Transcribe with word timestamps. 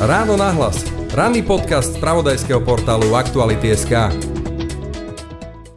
Ráno 0.00 0.36
nahlas. 0.36 0.84
Ranný 1.16 1.40
podcast 1.42 1.96
z 1.96 2.00
pravodajského 2.02 2.60
portálu 2.60 3.16
Aktuality.sk 3.16 4.12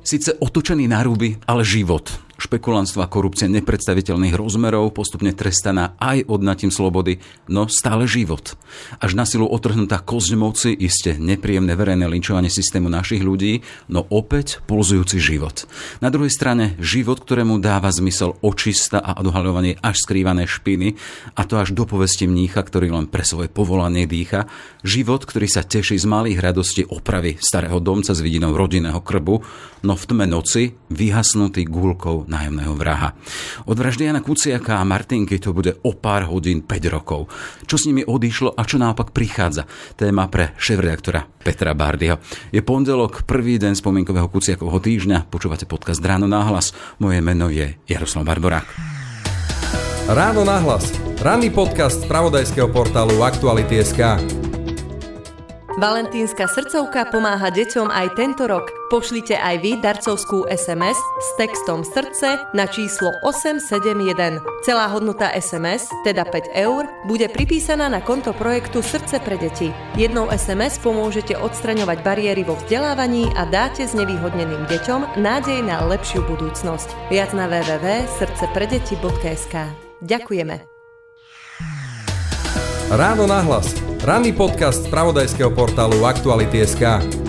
Sice 0.04 0.36
otočený 0.36 0.92
na 0.92 1.00
ruby, 1.06 1.40
ale 1.48 1.64
život 1.64 2.29
špekulantstva 2.50 3.06
a 3.06 3.12
korupcie 3.14 3.46
nepredstaviteľných 3.46 4.34
rozmerov, 4.34 4.90
postupne 4.98 5.30
trestaná 5.38 5.94
aj 6.02 6.26
odnatím 6.26 6.74
slobody, 6.74 7.22
no 7.46 7.70
stále 7.70 8.10
život. 8.10 8.58
Až 8.98 9.14
na 9.14 9.30
silu 9.30 9.46
otrhnutá 9.46 10.02
kosť 10.02 10.34
moci, 10.34 10.74
iste 10.74 11.14
nepríjemné 11.22 11.78
verejné 11.78 12.10
linčovanie 12.10 12.50
systému 12.50 12.90
našich 12.90 13.22
ľudí, 13.22 13.62
no 13.94 14.02
opäť 14.10 14.66
pulzujúci 14.66 15.22
život. 15.22 15.70
Na 16.02 16.10
druhej 16.10 16.34
strane 16.34 16.74
život, 16.82 17.22
ktorému 17.22 17.62
dáva 17.62 17.94
zmysel 17.94 18.34
očista 18.42 18.98
a 18.98 19.22
odhaľovanie 19.22 19.78
až 19.86 20.02
skrývané 20.02 20.50
špiny, 20.50 20.98
a 21.38 21.46
to 21.46 21.62
až 21.62 21.78
do 21.78 21.86
povesti 21.86 22.26
mnícha, 22.26 22.66
ktorý 22.66 22.90
len 22.90 23.06
pre 23.06 23.22
svoje 23.22 23.54
povolanie 23.54 24.10
dýcha. 24.10 24.50
Život, 24.82 25.30
ktorý 25.30 25.46
sa 25.46 25.62
teší 25.62 26.02
z 26.02 26.10
malých 26.10 26.42
radostí 26.42 26.82
opravy 26.90 27.38
starého 27.38 27.78
domca 27.78 28.18
s 28.18 28.26
vidinou 28.26 28.58
rodinného 28.58 29.06
krbu, 29.06 29.46
no 29.86 29.94
v 29.94 30.04
tme 30.10 30.26
noci 30.26 30.74
vyhasnutý 30.90 31.70
gúlkou 31.70 32.26
nájomného 32.40 32.72
vraha. 32.80 33.12
Od 33.68 33.76
vraždy 33.76 34.08
Jana 34.08 34.24
Kuciaka 34.24 34.80
a 34.80 34.88
Martinky 34.88 35.36
to 35.44 35.52
bude 35.52 35.76
o 35.84 35.92
pár 35.92 36.32
hodín 36.32 36.64
5 36.64 36.96
rokov. 36.96 37.28
Čo 37.68 37.76
s 37.76 37.84
nimi 37.92 38.08
odišlo 38.08 38.56
a 38.56 38.64
čo 38.64 38.80
naopak 38.80 39.12
prichádza? 39.12 39.68
Téma 40.00 40.32
pre 40.32 40.56
šéf-redaktora 40.56 41.28
Petra 41.44 41.76
Bardyho. 41.76 42.24
Je 42.56 42.64
pondelok, 42.64 43.28
prvý 43.28 43.60
deň 43.60 43.76
spomienkového 43.76 44.32
Kuciakovho 44.32 44.80
týždňa. 44.80 45.28
Počúvate 45.28 45.68
podcast 45.68 46.00
Ráno 46.00 46.32
náhlas. 46.32 46.72
Moje 47.04 47.20
meno 47.20 47.52
je 47.52 47.76
Jaroslav 47.92 48.24
Barborák. 48.24 48.68
Ráno 50.10 50.42
nahlas. 50.48 50.90
Ranný 51.20 51.52
podcast 51.52 52.02
z 52.02 52.10
pravodajského 52.10 52.72
portálu 52.72 53.20
Aktuality.sk. 53.22 54.18
Valentínska 55.78 56.50
srdcovka 56.50 57.08
pomáha 57.14 57.52
deťom 57.54 57.88
aj 57.92 58.08
tento 58.18 58.50
rok. 58.50 58.79
Pošlite 58.90 59.38
aj 59.38 59.62
vy 59.62 59.78
darcovskú 59.78 60.50
SMS 60.50 60.98
s 60.98 61.28
textom 61.38 61.86
srdce 61.86 62.42
na 62.58 62.66
číslo 62.66 63.14
871. 63.22 64.42
Celá 64.66 64.90
hodnota 64.90 65.30
SMS, 65.30 65.94
teda 66.02 66.26
5 66.26 66.58
eur, 66.58 66.90
bude 67.06 67.30
pripísaná 67.30 67.86
na 67.86 68.02
konto 68.02 68.34
projektu 68.34 68.82
Srdce 68.82 69.22
pre 69.22 69.38
deti. 69.38 69.70
Jednou 69.94 70.34
SMS 70.34 70.82
pomôžete 70.82 71.38
odstraňovať 71.38 72.02
bariéry 72.02 72.42
vo 72.42 72.58
vzdelávaní 72.58 73.30
a 73.38 73.46
dáte 73.46 73.86
znevýhodneným 73.86 74.66
deťom 74.66 75.22
nádej 75.22 75.62
na 75.62 75.86
lepšiu 75.86 76.26
budúcnosť. 76.26 77.14
Viac 77.14 77.30
na 77.38 77.46
www.srdcepredeti.sk 77.46 79.54
Ďakujeme. 80.02 80.66
Ráno 82.90 83.30
nahlas. 83.30 83.70
Ranný 84.02 84.34
podcast 84.34 84.82
z 84.82 84.90
pravodajského 84.90 85.54
portálu 85.54 86.10
Aktuality.sk 86.10 87.29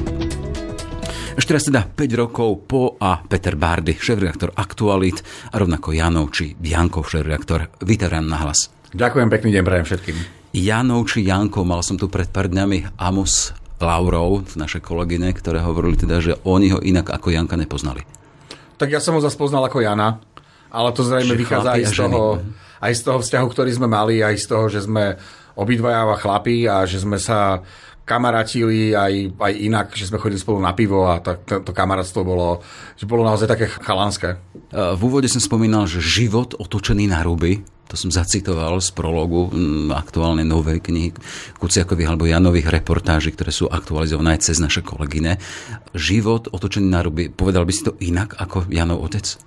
Ešte 1.40 1.56
raz 1.56 1.64
teda 1.64 1.88
5 1.88 2.20
rokov 2.20 2.68
po 2.68 3.00
a 3.00 3.16
Peter 3.24 3.56
Bardy, 3.56 3.96
šéf-reaktor 3.96 4.52
Aktualit 4.60 5.24
a 5.48 5.56
rovnako 5.56 5.96
Janov 5.96 6.36
či 6.36 6.52
Jankov, 6.60 7.08
šéf-reaktor. 7.08 7.80
Vítaj 7.80 8.12
Ráno 8.12 8.28
nahlas. 8.28 8.68
Ďakujem, 8.92 9.32
pekný 9.32 9.56
deň 9.56 9.64
prajem 9.64 9.86
všetkým. 9.88 10.16
Janov 10.52 11.08
či 11.08 11.24
Jankov, 11.24 11.64
mal 11.64 11.80
som 11.80 11.96
tu 11.96 12.12
pred 12.12 12.28
pár 12.28 12.52
dňami 12.52 12.92
Amos 13.00 13.56
Laurov, 13.80 14.52
naše 14.52 14.84
kolegyne, 14.84 15.32
ktoré 15.32 15.64
hovorili 15.64 15.96
teda, 15.96 16.20
že 16.20 16.36
oni 16.44 16.76
ho 16.76 16.78
inak 16.84 17.08
ako 17.08 17.32
Janka 17.32 17.56
nepoznali. 17.56 18.04
Tak 18.76 18.92
ja 18.92 19.00
som 19.00 19.16
ho 19.16 19.24
zase 19.24 19.40
poznal 19.40 19.64
ako 19.64 19.80
Jana, 19.80 20.20
ale 20.68 20.92
to 20.92 21.00
zrejme 21.08 21.32
Že 21.32 21.40
vychádza 21.40 21.70
aj 21.72 21.84
z, 21.88 21.92
toho, 22.04 22.24
aj 22.84 22.92
z 22.92 23.00
toho 23.00 23.18
vzťahu, 23.24 23.46
ktorý 23.48 23.70
sme 23.72 23.88
mali, 23.88 24.20
aj 24.20 24.36
z 24.36 24.44
toho, 24.44 24.68
že 24.68 24.84
sme 24.84 25.16
obidvaja 25.60 26.16
chlapi 26.16 26.64
a 26.64 26.88
že 26.88 27.04
sme 27.04 27.20
sa 27.20 27.60
kamarátili 28.08 28.90
aj, 28.90 29.38
aj 29.38 29.52
inak, 29.54 29.86
že 29.94 30.10
sme 30.10 30.18
chodili 30.18 30.42
spolu 30.42 30.58
na 30.58 30.74
pivo 30.74 31.06
a 31.06 31.22
tak 31.22 31.46
to, 31.46 31.62
to 31.62 31.70
kamarátstvo 31.70 32.26
bolo, 32.26 32.58
že 32.98 33.06
bolo 33.06 33.22
naozaj 33.22 33.46
také 33.46 33.70
chalanské. 33.70 34.34
E, 34.74 34.98
V 34.98 35.02
úvode 35.06 35.30
som 35.30 35.38
spomínal, 35.38 35.86
že 35.86 36.02
život 36.02 36.58
otočený 36.58 37.06
na 37.06 37.22
ruby, 37.22 37.62
to 37.86 37.94
som 37.94 38.10
zacitoval 38.10 38.82
z 38.82 38.90
prologu 38.94 39.50
mm, 39.50 39.94
aktuálne 39.94 40.42
novej 40.42 40.82
knihy 40.82 41.10
Kuciakových 41.58 42.10
alebo 42.10 42.26
Janových 42.26 42.70
reportáží, 42.70 43.30
ktoré 43.34 43.54
sú 43.54 43.70
aktualizované 43.70 44.38
cez 44.42 44.58
naše 44.58 44.82
kolegyne. 44.82 45.38
Život 45.94 46.50
otočený 46.50 46.86
na 46.90 47.02
ruby, 47.06 47.30
povedal 47.30 47.62
by 47.62 47.72
si 47.74 47.86
to 47.86 47.94
inak 48.02 48.34
ako 48.38 48.66
Janov 48.70 49.06
otec? 49.06 49.38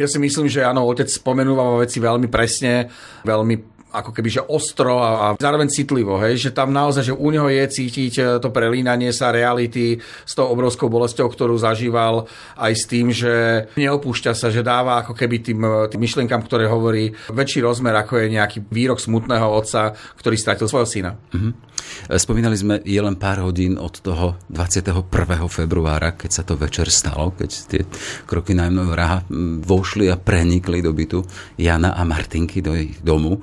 Ja 0.00 0.08
si 0.08 0.16
myslím, 0.16 0.48
že 0.48 0.64
áno, 0.64 0.88
otec 0.88 1.12
spomenúva 1.12 1.76
veci 1.76 2.00
veľmi 2.00 2.24
presne, 2.32 2.88
veľmi 3.20 3.69
ako 3.90 4.10
keby, 4.14 4.28
že 4.30 4.42
ostro 4.46 5.02
a, 5.02 5.10
a 5.10 5.26
zároveň 5.36 5.68
citlivo, 5.68 6.16
hej, 6.22 6.48
že 6.48 6.50
tam 6.54 6.70
naozaj, 6.70 7.10
že 7.10 7.14
u 7.14 7.28
neho 7.30 7.50
je 7.50 7.64
cítiť 7.66 8.12
e, 8.18 8.22
to 8.38 8.48
prelínanie 8.54 9.10
sa 9.10 9.34
reality 9.34 9.98
s 10.00 10.32
tou 10.32 10.46
obrovskou 10.46 10.86
bolesťou, 10.86 11.26
ktorú 11.26 11.58
zažíval, 11.58 12.30
aj 12.56 12.72
s 12.72 12.84
tým, 12.86 13.10
že 13.10 13.66
neopúšťa 13.74 14.32
sa, 14.32 14.48
že 14.48 14.62
dáva 14.62 15.02
ako 15.02 15.12
keby 15.18 15.36
tým, 15.42 15.60
e, 15.60 15.70
tým 15.90 16.00
myšlienkam, 16.00 16.42
ktoré 16.46 16.70
hovorí, 16.70 17.10
väčší 17.34 17.66
rozmer, 17.66 17.94
ako 17.98 18.22
je 18.22 18.34
nejaký 18.38 18.58
výrok 18.70 19.02
smutného 19.02 19.46
otca, 19.50 19.98
ktorý 20.18 20.36
stratil 20.38 20.70
svojho 20.70 20.88
syna. 20.88 21.10
E, 21.34 22.14
Spomínali 22.14 22.54
sme, 22.54 22.78
je 22.86 23.00
len 23.00 23.18
pár 23.18 23.42
hodín 23.42 23.74
od 23.74 23.98
toho 23.98 24.38
21. 24.48 25.02
februára, 25.50 26.14
keď 26.14 26.30
sa 26.30 26.42
to 26.46 26.54
večer 26.54 26.86
stalo, 26.88 27.34
keď 27.34 27.50
tie 27.66 27.82
kroky 28.24 28.54
nájomného 28.54 28.90
vraha 28.90 29.18
vošli 29.64 30.06
a 30.12 30.16
prenikli 30.20 30.78
do 30.84 30.94
bytu 30.94 31.24
Jana 31.58 31.96
a 31.96 32.02
Martinky 32.06 32.62
do 32.62 32.76
ich 32.76 33.00
domu. 33.02 33.40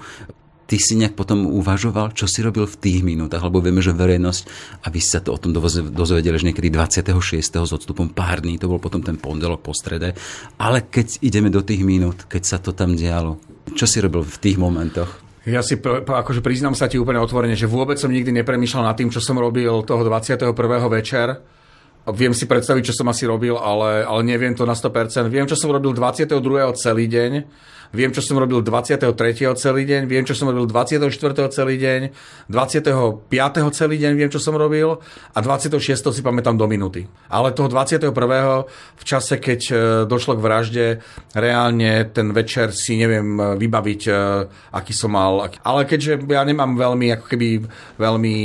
Ty 0.67 0.75
si 0.75 0.99
nejak 0.99 1.15
potom 1.15 1.47
uvažoval, 1.47 2.11
čo 2.11 2.27
si 2.27 2.43
robil 2.43 2.67
v 2.67 2.75
tých 2.75 2.99
minútach, 2.99 3.39
lebo 3.39 3.63
vieme, 3.63 3.79
že 3.79 3.95
verejnosť, 3.95 4.41
a 4.83 4.91
vy 4.91 4.99
sa 4.99 5.23
to 5.23 5.31
o 5.31 5.39
tom 5.39 5.55
dozvedeli 5.55 6.35
že 6.35 6.47
niekedy 6.51 6.67
26. 6.67 7.39
s 7.39 7.71
odstupom 7.71 8.11
pár 8.11 8.43
dní, 8.43 8.59
to 8.59 8.67
bol 8.67 8.75
potom 8.75 8.99
ten 8.99 9.15
pondelok 9.15 9.63
po 9.63 9.71
strede, 9.71 10.11
ale 10.59 10.83
keď 10.83 11.23
ideme 11.23 11.47
do 11.47 11.63
tých 11.63 11.87
minút, 11.87 12.27
keď 12.27 12.43
sa 12.43 12.57
to 12.59 12.75
tam 12.75 12.99
dialo, 12.99 13.39
čo 13.79 13.87
si 13.87 14.03
robil 14.03 14.27
v 14.27 14.37
tých 14.43 14.59
momentoch? 14.59 15.23
Ja 15.47 15.63
si 15.63 15.79
akože 15.79 16.43
priznám 16.43 16.75
sa 16.75 16.91
ti 16.91 16.99
úplne 16.99 17.23
otvorene, 17.23 17.55
že 17.55 17.71
vôbec 17.71 17.95
som 17.95 18.11
nikdy 18.11 18.35
nepremýšľal 18.43 18.91
nad 18.91 18.99
tým, 18.99 19.07
čo 19.07 19.23
som 19.23 19.39
robil 19.39 19.71
toho 19.87 20.03
21. 20.03 20.51
večer. 20.91 21.39
Viem 22.07 22.35
si 22.35 22.43
predstaviť, 22.43 22.91
čo 22.91 23.03
som 23.03 23.07
asi 23.07 23.23
robil, 23.23 23.55
ale, 23.55 24.03
ale 24.03 24.27
neviem 24.27 24.51
to 24.51 24.67
na 24.67 24.75
100%. 24.75 25.31
Viem, 25.31 25.47
čo 25.47 25.55
som 25.55 25.71
robil 25.71 25.95
22. 25.95 26.35
celý 26.75 27.07
deň. 27.07 27.31
Viem, 27.97 28.13
čo 28.13 28.21
som 28.21 28.37
robil 28.37 28.61
23. 28.61 29.17
celý 29.57 29.81
deň. 29.89 30.05
Viem, 30.05 30.21
čo 30.21 30.37
som 30.37 30.53
robil 30.53 30.69
24. 30.69 31.09
celý 31.49 31.81
deň. 31.81 32.01
25. 32.45 33.25
celý 33.73 33.95
deň 33.97 34.13
viem, 34.13 34.29
čo 34.29 34.37
som 34.37 34.53
robil. 34.53 35.01
A 35.33 35.39
26. 35.41 35.81
si 36.13 36.21
pamätám 36.21 36.53
do 36.53 36.69
minúty. 36.69 37.09
Ale 37.25 37.57
toho 37.57 37.65
21. 37.65 38.13
v 38.13 39.03
čase, 39.03 39.41
keď 39.41 39.61
e, 39.65 39.75
došlo 40.05 40.37
k 40.37 40.43
vražde, 40.45 40.85
reálne 41.33 42.05
ten 42.13 42.29
večer 42.37 42.69
si 42.69 43.01
neviem 43.01 43.33
e, 43.33 43.57
vybaviť, 43.65 44.01
e, 44.05 44.11
aký 44.77 44.93
som 44.93 45.17
mal. 45.17 45.49
Ale 45.65 45.89
keďže 45.89 46.21
ja 46.29 46.45
nemám 46.45 46.77
veľmi, 46.77 47.17
ako 47.17 47.25
keby, 47.25 47.65
veľmi 47.97 48.35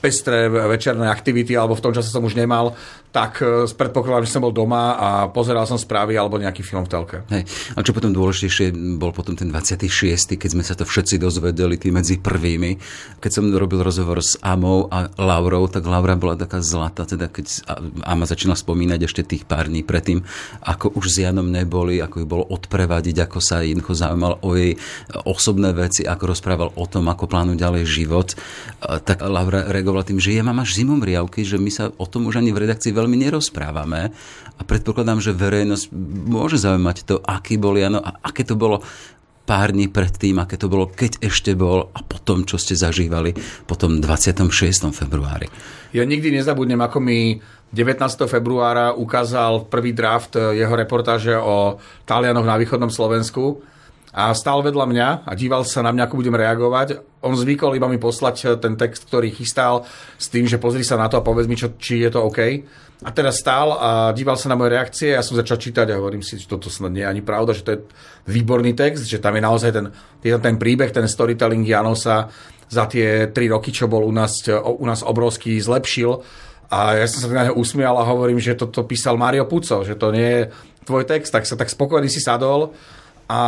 pestré 0.00 0.48
večerné 0.48 1.12
aktivity, 1.12 1.52
alebo 1.52 1.76
v 1.76 1.84
tom 1.84 1.92
čase 1.92 2.08
som 2.08 2.24
už 2.24 2.40
nemal, 2.40 2.72
tak 3.14 3.38
e, 3.46 3.70
predpokladám, 3.70 4.26
že 4.26 4.34
som 4.34 4.42
bol 4.42 4.50
doma 4.50 4.98
a 4.98 5.08
pozeral 5.30 5.70
som 5.70 5.78
správy 5.78 6.18
alebo 6.18 6.34
nejaký 6.34 6.66
film 6.66 6.82
v 6.82 6.90
telke. 6.90 7.16
Hej. 7.30 7.46
A 7.78 7.86
čo 7.86 7.94
potom 7.94 8.10
dôležitejšie, 8.10 8.98
bol 8.98 9.14
potom 9.14 9.38
ten 9.38 9.54
26., 9.54 10.34
keď 10.34 10.50
sme 10.50 10.66
sa 10.66 10.74
to 10.74 10.82
všetci 10.82 11.22
dozvedeli, 11.22 11.78
tí 11.78 11.94
medzi 11.94 12.18
prvými. 12.18 12.74
Keď 13.22 13.30
som 13.30 13.46
robil 13.54 13.86
rozhovor 13.86 14.18
s 14.18 14.34
Amou 14.42 14.90
a 14.90 15.06
Laurou, 15.14 15.70
tak 15.70 15.86
Laura 15.86 16.18
bola 16.18 16.34
taká 16.34 16.58
zlatá, 16.58 17.06
teda 17.06 17.30
keď 17.30 17.62
Ama 18.02 18.26
začala 18.26 18.58
spomínať 18.58 19.06
ešte 19.06 19.22
tých 19.22 19.46
pár 19.46 19.70
dní 19.70 19.86
predtým, 19.86 20.26
ako 20.66 20.98
už 20.98 21.06
s 21.14 21.22
Janom 21.22 21.46
neboli, 21.46 22.02
ako 22.02 22.18
ju 22.18 22.26
bolo 22.26 22.44
odprevadiť, 22.50 23.30
ako 23.30 23.38
sa 23.38 23.62
jednoducho 23.62 23.94
zaujímal 23.94 24.42
o 24.42 24.58
jej 24.58 24.74
osobné 25.22 25.70
veci, 25.70 26.02
ako 26.02 26.34
rozprával 26.34 26.74
o 26.74 26.84
tom, 26.90 27.06
ako 27.06 27.30
plánuje 27.30 27.62
ďalej 27.62 27.84
život. 27.86 28.34
Tak 28.82 29.22
Laura 29.22 29.70
reagovala 29.70 30.02
tým, 30.02 30.18
že 30.18 30.34
ja 30.34 30.42
mám 30.42 30.58
až 30.66 30.82
zimomriavky, 30.82 31.46
že 31.46 31.62
my 31.62 31.70
sa 31.70 31.94
o 31.94 32.06
tom 32.10 32.26
už 32.26 32.42
ani 32.42 32.50
v 32.50 32.66
redakcii 32.66 33.03
veľmi 33.04 33.20
nerozprávame 33.20 34.08
a 34.56 34.62
predpokladám, 34.64 35.20
že 35.20 35.36
verejnosť 35.36 35.92
môže 36.24 36.56
zaujímať 36.56 36.96
to, 37.04 37.20
aký 37.20 37.60
bol 37.60 37.76
Jano 37.76 38.00
a 38.00 38.16
aké 38.24 38.48
to 38.48 38.56
bolo 38.56 38.80
pár 39.44 39.76
dní 39.76 39.92
predtým, 39.92 40.40
aké 40.40 40.56
to 40.56 40.72
bolo, 40.72 40.88
keď 40.88 41.20
ešte 41.20 41.52
bol 41.52 41.92
a 41.92 42.00
potom, 42.00 42.48
čo 42.48 42.56
ste 42.56 42.72
zažívali 42.72 43.36
po 43.68 43.76
tom 43.76 44.00
26. 44.00 44.88
februári. 44.96 45.52
Ja 45.92 46.02
nikdy 46.08 46.32
nezabudnem, 46.32 46.80
ako 46.80 46.98
mi 47.04 47.36
19. 47.68 48.00
februára 48.24 48.96
ukázal 48.96 49.68
prvý 49.68 49.92
draft 49.92 50.40
jeho 50.40 50.72
reportáže 50.72 51.36
o 51.36 51.76
Talianoch 52.08 52.48
na 52.48 52.56
východnom 52.56 52.88
Slovensku 52.88 53.60
a 54.14 54.30
stál 54.30 54.62
vedľa 54.62 54.86
mňa 54.86 55.08
a 55.26 55.32
díval 55.34 55.66
sa 55.66 55.82
na 55.82 55.90
mňa, 55.90 56.06
ako 56.06 56.22
budem 56.22 56.38
reagovať. 56.38 57.02
On 57.26 57.34
zvykol 57.34 57.74
iba 57.74 57.90
mi 57.90 57.98
poslať 57.98 58.62
ten 58.62 58.78
text, 58.78 59.10
ktorý 59.10 59.34
chystal 59.34 59.82
s 60.16 60.30
tým, 60.30 60.46
že 60.46 60.62
pozri 60.62 60.86
sa 60.86 60.94
na 60.94 61.10
to 61.10 61.18
a 61.18 61.26
povedz 61.26 61.50
mi, 61.50 61.58
čo, 61.58 61.74
či 61.74 62.06
je 62.06 62.14
to 62.14 62.22
OK. 62.22 62.62
A 63.04 63.12
teraz 63.12 63.44
stál 63.44 63.76
a 63.76 64.16
díval 64.16 64.40
sa 64.40 64.48
na 64.48 64.56
moje 64.56 64.72
reakcie 64.72 65.12
ja 65.12 65.20
som 65.20 65.36
začal 65.36 65.60
čítať 65.60 65.92
a 65.92 66.00
hovorím 66.00 66.24
si, 66.24 66.40
že 66.40 66.48
toto 66.48 66.72
snad 66.72 66.88
nie 66.88 67.04
je 67.04 67.12
ani 67.12 67.20
pravda, 67.20 67.52
že 67.52 67.60
to 67.60 67.70
je 67.76 67.84
výborný 68.32 68.72
text, 68.72 69.04
že 69.04 69.20
tam 69.20 69.36
je 69.36 69.44
naozaj 69.44 69.70
ten, 69.76 69.92
je 70.24 70.32
tam 70.32 70.40
ten 70.40 70.56
príbeh, 70.56 70.88
ten 70.88 71.04
storytelling 71.04 71.68
Janosa 71.68 72.32
za 72.72 72.84
tie 72.88 73.28
tri 73.28 73.52
roky, 73.52 73.68
čo 73.76 73.92
bol 73.92 74.08
u 74.08 74.12
nás, 74.12 74.48
u 74.48 74.86
nás 74.88 75.04
obrovský, 75.04 75.60
zlepšil. 75.60 76.24
A 76.72 76.96
ja 76.96 77.04
som 77.04 77.20
sa 77.20 77.28
na 77.28 77.44
neho 77.52 77.60
usmial 77.60 77.92
a 78.00 78.08
hovorím, 78.08 78.40
že 78.40 78.56
toto 78.56 78.88
písal 78.88 79.20
Mario 79.20 79.44
Puco, 79.44 79.84
že 79.84 80.00
to 80.00 80.08
nie 80.08 80.24
je 80.24 80.42
tvoj 80.88 81.04
text, 81.04 81.28
tak 81.28 81.44
sa 81.44 81.60
tak 81.60 81.68
spokojný 81.68 82.08
si 82.08 82.24
sadol 82.24 82.72
a, 83.28 83.40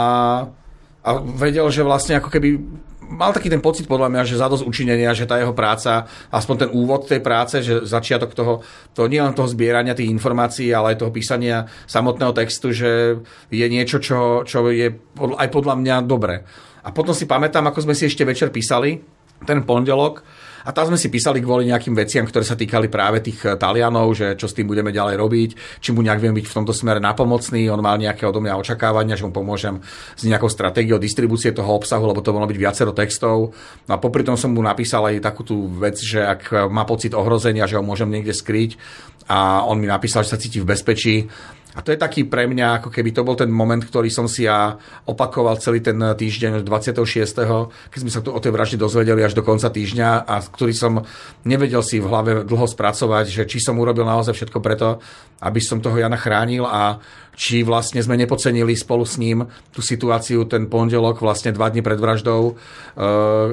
a 1.00 1.10
vedel, 1.36 1.64
že 1.72 1.80
vlastne 1.80 2.20
ako 2.20 2.28
keby 2.28 2.60
mal 3.08 3.30
taký 3.30 3.46
ten 3.46 3.62
pocit 3.62 3.86
podľa 3.86 4.10
mňa, 4.10 4.22
že 4.26 4.40
zadosť 4.40 4.66
učinenia, 4.66 5.14
že 5.14 5.26
tá 5.26 5.38
jeho 5.38 5.54
práca, 5.54 6.10
aspoň 6.30 6.56
ten 6.66 6.70
úvod 6.74 7.06
tej 7.06 7.22
práce, 7.22 7.62
že 7.62 7.86
začiatok 7.86 8.34
toho, 8.34 8.60
to 8.92 9.06
nie 9.06 9.22
len 9.22 9.32
toho 9.32 9.46
zbierania 9.46 9.94
tých 9.94 10.10
informácií, 10.10 10.74
ale 10.74 10.94
aj 10.94 11.06
toho 11.06 11.14
písania 11.14 11.70
samotného 11.86 12.34
textu, 12.34 12.74
že 12.74 13.22
je 13.50 13.66
niečo, 13.70 14.02
čo, 14.02 14.42
čo 14.42 14.66
je 14.68 14.90
aj 15.16 15.48
podľa 15.50 15.74
mňa 15.78 15.96
dobré. 16.04 16.42
A 16.86 16.94
potom 16.94 17.14
si 17.14 17.26
pamätám, 17.26 17.66
ako 17.66 17.86
sme 17.86 17.94
si 17.98 18.06
ešte 18.06 18.22
večer 18.22 18.54
písali, 18.54 19.02
ten 19.42 19.62
pondelok, 19.62 20.22
a 20.66 20.74
tam 20.74 20.90
sme 20.90 20.98
si 20.98 21.06
písali 21.06 21.38
kvôli 21.38 21.70
nejakým 21.70 21.94
veciam, 21.94 22.26
ktoré 22.26 22.42
sa 22.42 22.58
týkali 22.58 22.90
práve 22.90 23.22
tých 23.22 23.38
eh, 23.46 23.54
Talianov, 23.54 24.18
že 24.18 24.34
čo 24.34 24.50
s 24.50 24.56
tým 24.58 24.66
budeme 24.66 24.90
ďalej 24.90 25.14
robiť, 25.14 25.50
či 25.78 25.94
mu 25.94 26.02
nejak 26.02 26.18
viem 26.18 26.34
byť 26.34 26.46
v 26.50 26.56
tomto 26.58 26.74
smere 26.74 26.98
napomocný, 26.98 27.70
on 27.70 27.78
mal 27.78 27.94
nejaké 27.94 28.26
odo 28.26 28.42
mňa 28.42 28.58
očakávania, 28.58 29.14
že 29.14 29.22
mu 29.22 29.30
pomôžem 29.30 29.78
s 30.18 30.26
nejakou 30.26 30.50
stratégiou 30.50 30.98
distribúcie 30.98 31.54
toho 31.54 31.70
obsahu, 31.70 32.10
lebo 32.10 32.18
to 32.18 32.34
mohlo 32.34 32.50
byť 32.50 32.58
viacero 32.58 32.90
textov. 32.90 33.54
No 33.86 33.92
a 33.94 34.02
popri 34.02 34.26
tom 34.26 34.34
som 34.34 34.50
mu 34.50 34.58
napísal 34.58 35.06
aj 35.14 35.22
takú 35.22 35.46
tú 35.46 35.70
vec, 35.70 36.02
že 36.02 36.26
ak 36.26 36.66
má 36.66 36.82
pocit 36.82 37.14
ohrozenia, 37.14 37.70
že 37.70 37.78
ho 37.78 37.86
môžem 37.86 38.10
niekde 38.10 38.34
skryť 38.34 38.74
a 39.26 39.66
on 39.66 39.82
mi 39.82 39.90
napísal, 39.90 40.22
že 40.22 40.34
sa 40.34 40.38
cíti 40.38 40.62
v 40.62 40.70
bezpečí, 40.70 41.26
a 41.76 41.84
to 41.84 41.92
je 41.92 42.00
taký 42.00 42.24
pre 42.24 42.48
mňa, 42.48 42.80
ako 42.80 42.88
keby 42.88 43.12
to 43.12 43.20
bol 43.20 43.36
ten 43.36 43.52
moment, 43.52 43.84
ktorý 43.84 44.08
som 44.08 44.24
si 44.24 44.48
ja 44.48 44.80
opakoval 45.04 45.60
celý 45.60 45.84
ten 45.84 46.00
týždeň 46.00 46.64
26. 46.64 47.04
keď 47.92 47.98
sme 48.00 48.08
sa 48.08 48.24
tu 48.24 48.32
o 48.32 48.40
tej 48.40 48.48
vražde 48.48 48.80
dozvedeli 48.80 49.20
až 49.20 49.36
do 49.36 49.44
konca 49.44 49.68
týždňa 49.68 50.24
a 50.24 50.40
ktorý 50.40 50.72
som 50.72 51.04
nevedel 51.44 51.84
si 51.84 52.00
v 52.00 52.08
hlave 52.08 52.48
dlho 52.48 52.64
spracovať, 52.64 53.28
že 53.28 53.42
či 53.44 53.60
som 53.60 53.76
urobil 53.76 54.08
naozaj 54.08 54.32
všetko 54.32 54.58
preto, 54.64 55.04
aby 55.44 55.60
som 55.60 55.84
toho 55.84 56.00
Jana 56.00 56.16
chránil 56.16 56.64
a 56.64 56.96
či 57.36 57.60
vlastne 57.60 58.00
sme 58.00 58.16
nepocenili 58.16 58.72
spolu 58.72 59.04
s 59.04 59.20
ním 59.20 59.44
tú 59.68 59.84
situáciu 59.84 60.48
ten 60.48 60.72
pondelok, 60.72 61.20
vlastne 61.20 61.52
dva 61.52 61.68
dní 61.68 61.84
pred 61.84 62.00
vraždou 62.00 62.56
uh, 62.56 62.56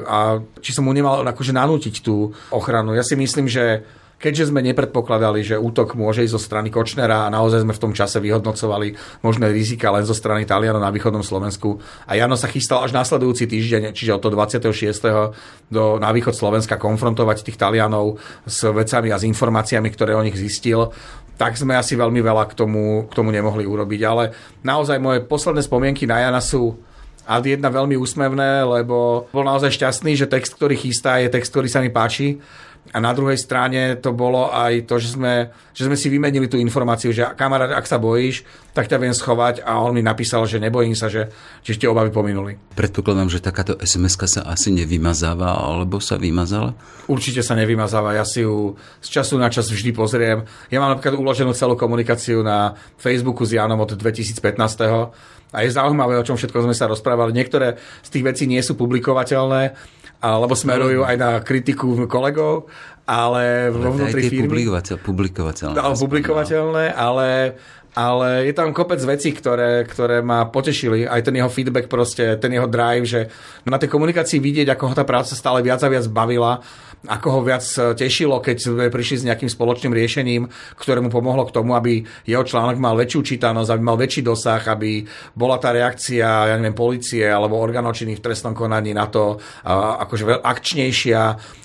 a 0.08 0.40
či 0.64 0.72
som 0.72 0.88
mu 0.88 0.96
nemal 0.96 1.20
akože 1.20 1.52
nanútiť 1.52 2.00
tú 2.00 2.32
ochranu. 2.48 2.96
Ja 2.96 3.04
si 3.04 3.12
myslím, 3.20 3.44
že 3.44 3.84
keďže 4.18 4.50
sme 4.50 4.64
nepredpokladali, 4.64 5.44
že 5.44 5.60
útok 5.60 5.98
môže 5.98 6.24
ísť 6.24 6.34
zo 6.34 6.40
strany 6.40 6.68
Kočnera 6.72 7.26
a 7.26 7.32
naozaj 7.32 7.62
sme 7.62 7.76
v 7.76 7.82
tom 7.82 7.92
čase 7.92 8.18
vyhodnocovali 8.18 9.20
možné 9.20 9.52
rizika 9.52 9.92
len 9.92 10.06
zo 10.06 10.16
strany 10.16 10.48
Talianov 10.48 10.82
na 10.82 10.94
východnom 10.94 11.22
Slovensku. 11.22 11.78
A 12.08 12.16
Jano 12.16 12.38
sa 12.38 12.48
chystal 12.48 12.82
až 12.82 12.96
následujúci 12.96 13.44
týždeň, 13.44 13.92
čiže 13.92 14.16
od 14.16 14.20
toho 14.24 14.34
26. 14.34 15.68
Do, 15.68 15.98
na 16.00 16.10
východ 16.14 16.32
Slovenska 16.32 16.80
konfrontovať 16.80 17.44
tých 17.44 17.60
Talianov 17.60 18.16
s 18.48 18.64
vecami 18.64 19.12
a 19.12 19.20
s 19.20 19.28
informáciami, 19.28 19.88
ktoré 19.92 20.16
o 20.16 20.24
nich 20.24 20.36
zistil 20.36 20.94
tak 21.34 21.58
sme 21.58 21.74
asi 21.74 21.98
veľmi 21.98 22.22
veľa 22.22 22.46
k 22.46 22.54
tomu, 22.54 23.10
k 23.10 23.12
tomu 23.12 23.34
nemohli 23.34 23.66
urobiť. 23.66 24.00
Ale 24.06 24.30
naozaj 24.62 25.02
moje 25.02 25.18
posledné 25.26 25.66
spomienky 25.66 26.06
na 26.06 26.22
Jana 26.22 26.38
sú 26.38 26.78
a 27.24 27.40
jedna 27.40 27.72
veľmi 27.72 27.96
úsmevné, 27.96 28.62
lebo 28.62 29.26
bol 29.32 29.44
naozaj 29.44 29.72
šťastný, 29.72 30.12
že 30.14 30.28
text, 30.28 30.54
ktorý 30.54 30.76
chystá, 30.76 31.16
je 31.18 31.32
text, 31.32 31.50
ktorý 31.50 31.68
sa 31.72 31.80
mi 31.80 31.88
páči 31.88 32.38
a 32.94 33.02
na 33.02 33.10
druhej 33.10 33.34
strane 33.34 33.98
to 33.98 34.14
bolo 34.14 34.54
aj 34.54 34.86
to, 34.86 35.02
že 35.02 35.18
sme, 35.18 35.50
že 35.74 35.90
sme 35.90 35.98
si 35.98 36.06
vymenili 36.06 36.46
tú 36.46 36.62
informáciu, 36.62 37.10
že 37.10 37.26
kamarát, 37.34 37.74
ak 37.74 37.90
sa 37.90 37.98
bojíš, 37.98 38.46
tak 38.70 38.86
ťa 38.86 39.02
viem 39.02 39.10
schovať 39.10 39.66
a 39.66 39.82
on 39.82 39.98
mi 39.98 40.02
napísal, 40.06 40.46
že 40.46 40.62
nebojím 40.62 40.94
sa, 40.94 41.10
že, 41.10 41.26
že 41.66 41.74
tie 41.74 41.90
obavy 41.90 42.14
pominuli. 42.14 42.54
Predpokladám, 42.78 43.34
že 43.34 43.42
takáto 43.42 43.74
sms 43.82 44.14
sa 44.30 44.46
asi 44.46 44.70
nevymazáva, 44.70 45.58
alebo 45.58 45.98
sa 45.98 46.14
vymazala? 46.14 46.78
Určite 47.10 47.42
sa 47.42 47.58
nevymazáva, 47.58 48.14
ja 48.14 48.22
si 48.22 48.46
ju 48.46 48.78
z 49.02 49.08
času 49.10 49.42
na 49.42 49.50
čas 49.50 49.66
vždy 49.66 49.90
pozriem. 49.90 50.46
Ja 50.70 50.78
mám 50.78 50.94
napríklad 50.94 51.18
uloženú 51.18 51.50
celú 51.50 51.74
komunikáciu 51.74 52.46
na 52.46 52.78
Facebooku 52.94 53.42
s 53.42 53.58
Janom 53.58 53.82
od 53.82 53.90
2015. 53.90 54.38
A 55.54 55.62
je 55.62 55.70
zaujímavé, 55.70 56.18
o 56.18 56.26
čom 56.26 56.34
všetko 56.34 56.66
sme 56.66 56.74
sa 56.74 56.90
rozprávali. 56.90 57.30
Niektoré 57.30 57.78
z 58.02 58.08
tých 58.10 58.26
vecí 58.26 58.44
nie 58.50 58.58
sú 58.58 58.74
publikovateľné, 58.74 59.74
alebo 60.20 60.54
smerujú 60.56 61.02
aj 61.06 61.16
na 61.16 61.30
kritiku 61.40 62.06
kolegov, 62.10 62.68
ale, 63.04 63.68
ale 63.68 63.76
vo 63.76 63.92
vnútri 63.92 64.32
firmy... 64.32 64.48
publikovateľné. 64.96 65.76
Ale 65.76 65.94
publikovateľné, 65.96 66.84
ale, 66.96 67.28
ale 67.94 68.50
je 68.50 68.54
tam 68.54 68.74
kopec 68.74 68.98
vecí, 69.06 69.30
ktoré, 69.30 69.86
ktoré 69.86 70.18
ma 70.20 70.50
potešili. 70.50 71.06
Aj 71.06 71.22
ten 71.22 71.38
jeho 71.38 71.46
feedback 71.46 71.86
proste, 71.86 72.34
ten 72.42 72.50
jeho 72.50 72.66
drive, 72.66 73.06
že 73.06 73.20
na 73.64 73.78
tej 73.78 73.86
komunikácii 73.86 74.42
vidieť, 74.42 74.74
ako 74.74 74.90
ho 74.90 74.94
tá 74.98 75.06
práca 75.06 75.32
stále 75.38 75.62
viac 75.62 75.78
a 75.80 75.88
viac 75.88 76.06
bavila 76.10 76.58
ako 77.04 77.28
ho 77.30 77.40
viac 77.44 77.64
e, 77.76 77.92
tešilo, 77.92 78.40
keď 78.40 78.56
sme 78.56 78.84
prišli 78.88 79.16
s 79.20 79.26
nejakým 79.28 79.50
spoločným 79.50 79.92
riešením, 79.92 80.48
ktoré 80.80 81.04
mu 81.04 81.12
pomohlo 81.12 81.44
k 81.44 81.54
tomu, 81.54 81.76
aby 81.76 82.00
jeho 82.24 82.44
článok 82.44 82.80
mal 82.80 82.96
väčšiu 82.96 83.20
čítanosť, 83.36 83.70
aby 83.70 83.82
mal 83.84 84.00
väčší 84.00 84.24
dosah, 84.24 84.62
aby 84.72 85.04
bola 85.36 85.60
tá 85.60 85.72
reakcia, 85.72 86.24
ja 86.24 86.54
neviem, 86.56 86.76
policie 86.76 87.28
alebo 87.28 87.60
organočiny 87.60 88.16
v 88.16 88.24
trestnom 88.24 88.56
konaní 88.56 88.96
na 88.96 89.06
to 89.08 89.36
akože 89.64 90.40
akčnejšia. 90.40 91.22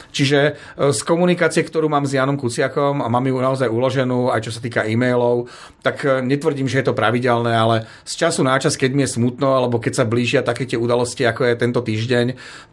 Čiže 0.10 0.40
e, 0.42 0.52
z 0.92 1.00
komunikácie, 1.06 1.64
ktorú 1.64 1.88
mám 1.88 2.04
s 2.04 2.18
Janom 2.18 2.36
Kuciakom 2.36 3.00
a 3.00 3.08
mám 3.08 3.24
ju 3.24 3.38
naozaj 3.40 3.70
uloženú, 3.72 4.34
aj 4.34 4.44
čo 4.44 4.52
sa 4.52 4.60
týka 4.60 4.84
e-mailov, 4.84 5.48
tak 5.80 6.04
netvrdím, 6.24 6.68
že 6.68 6.84
je 6.84 6.88
to 6.92 6.98
pravidelné, 6.98 7.54
ale 7.56 7.88
z 8.04 8.14
času 8.26 8.44
na 8.44 8.60
čas, 8.60 8.76
keď 8.76 8.92
mi 8.96 9.04
je 9.06 9.16
smutno, 9.16 9.56
alebo 9.56 9.80
keď 9.80 10.04
sa 10.04 10.10
blížia 10.10 10.42
také 10.44 10.68
tie 10.68 10.80
udalosti, 10.80 11.24
ako 11.24 11.48
je 11.48 11.56
tento 11.60 11.82
týždeň, 11.84 12.26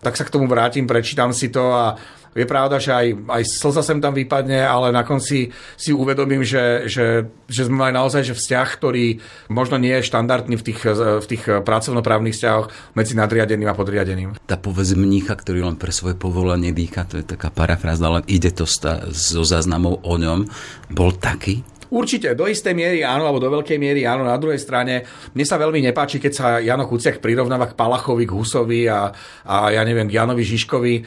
tak 0.02 0.19
sa 0.19 0.26
k 0.26 0.32
tomu 0.32 0.50
vrátim, 0.50 0.87
prečítam 0.87 1.31
si 1.31 1.48
to 1.50 1.72
a 1.72 1.98
je 2.37 2.44
pravda, 2.44 2.76
že 2.76 2.93
aj, 2.93 3.06
aj 3.32 3.43
slza 3.48 3.81
sem 3.81 3.96
tam 3.96 4.12
vypadne, 4.12 4.60
ale 4.60 4.93
na 4.93 5.08
konci 5.08 5.48
si 5.81 5.90
uvedomím, 5.96 6.44
že, 6.44 6.84
že, 6.84 7.25
že 7.48 7.64
sme 7.64 7.88
mali 7.88 7.93
naozaj 7.96 8.28
že 8.28 8.37
vzťah, 8.37 8.69
ktorý 8.76 9.25
možno 9.48 9.81
nie 9.81 9.96
je 9.96 10.08
štandardný 10.12 10.60
v 10.60 10.66
tých, 10.69 10.84
v 10.93 11.26
tých 11.26 11.64
pracovnoprávnych 11.64 12.37
vzťahoch 12.37 12.93
medzi 12.93 13.16
nadriadeným 13.16 13.72
a 13.72 13.75
podriadeným. 13.75 14.37
Tá 14.44 14.60
povedz 14.60 14.93
mnícha, 14.93 15.32
ktorý 15.32 15.64
len 15.64 15.81
pre 15.81 15.88
svoje 15.96 16.12
povolanie 16.12 16.76
dýcha, 16.76 17.08
to 17.08 17.16
je 17.16 17.25
taká 17.25 17.48
parafráza, 17.48 18.04
ale 18.04 18.20
ide 18.28 18.52
to 18.52 18.69
zo 18.69 19.43
záznamov 19.43 20.04
o 20.04 20.14
ňom, 20.20 20.44
bol 20.93 21.16
taký? 21.16 21.64
Určite, 21.96 22.37
do 22.37 22.44
istej 22.44 22.76
miery 22.76 23.00
áno, 23.00 23.25
alebo 23.25 23.40
do 23.40 23.48
veľkej 23.48 23.81
miery 23.81 24.04
áno. 24.04 24.28
Na 24.28 24.37
druhej 24.37 24.60
strane, 24.60 25.08
mne 25.32 25.44
sa 25.48 25.56
veľmi 25.56 25.81
nepáči, 25.81 26.20
keď 26.20 26.32
sa 26.37 26.60
Jano 26.60 26.84
Kuciak 26.84 27.25
prirovnáva 27.25 27.72
k 27.72 27.78
Palachovi, 27.78 28.28
k 28.28 28.37
Husovi 28.37 28.84
a, 28.84 29.08
a 29.48 29.72
ja 29.72 29.81
neviem, 29.81 30.04
k 30.04 30.20
Janovi 30.20 30.44
Žižkovi. 30.44 30.93
E, 30.93 31.02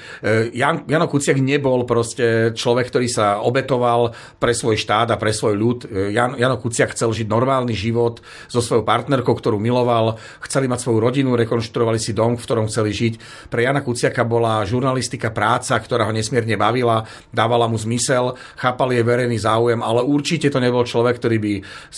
Jan, 0.57 0.89
Jano 0.89 1.05
Kuciak 1.05 1.37
nebol 1.37 1.85
proste 1.85 2.57
človek, 2.57 2.89
ktorý 2.89 3.05
sa 3.05 3.37
obetoval 3.45 4.17
pre 4.41 4.57
svoj 4.57 4.81
štát 4.81 5.13
a 5.13 5.21
pre 5.21 5.29
svoj 5.29 5.53
ľud. 5.53 5.79
E, 5.85 6.09
Jan, 6.09 6.33
Jano 6.41 6.57
Kuciak 6.57 6.97
chcel 6.97 7.13
žiť 7.13 7.29
normálny 7.29 7.77
život 7.77 8.25
so 8.49 8.57
svojou 8.57 8.81
partnerkou, 8.81 9.37
ktorú 9.37 9.61
miloval, 9.61 10.17
chceli 10.41 10.65
mať 10.65 10.89
svoju 10.89 11.05
rodinu, 11.05 11.37
rekonštruovali 11.37 12.01
si 12.01 12.17
dom, 12.17 12.33
v 12.33 12.41
ktorom 12.49 12.65
chceli 12.65 12.97
žiť. 12.97 13.45
Pre 13.53 13.61
Jana 13.61 13.85
Kuciaka 13.85 14.25
bola 14.25 14.65
žurnalistika 14.65 15.29
práca, 15.29 15.77
ktorá 15.77 16.09
ho 16.09 16.13
nesmierne 16.17 16.57
bavila, 16.57 17.05
dávala 17.29 17.69
mu 17.69 17.77
zmysel, 17.77 18.33
chápal 18.57 18.89
jej 18.89 19.05
verejný 19.05 19.37
záujem, 19.37 19.85
ale 19.85 20.01
určite 20.01 20.49
to 20.49 20.57
nebol 20.57 20.78
človek, 20.85 21.19
ktorý 21.19 21.37
by 21.39 21.53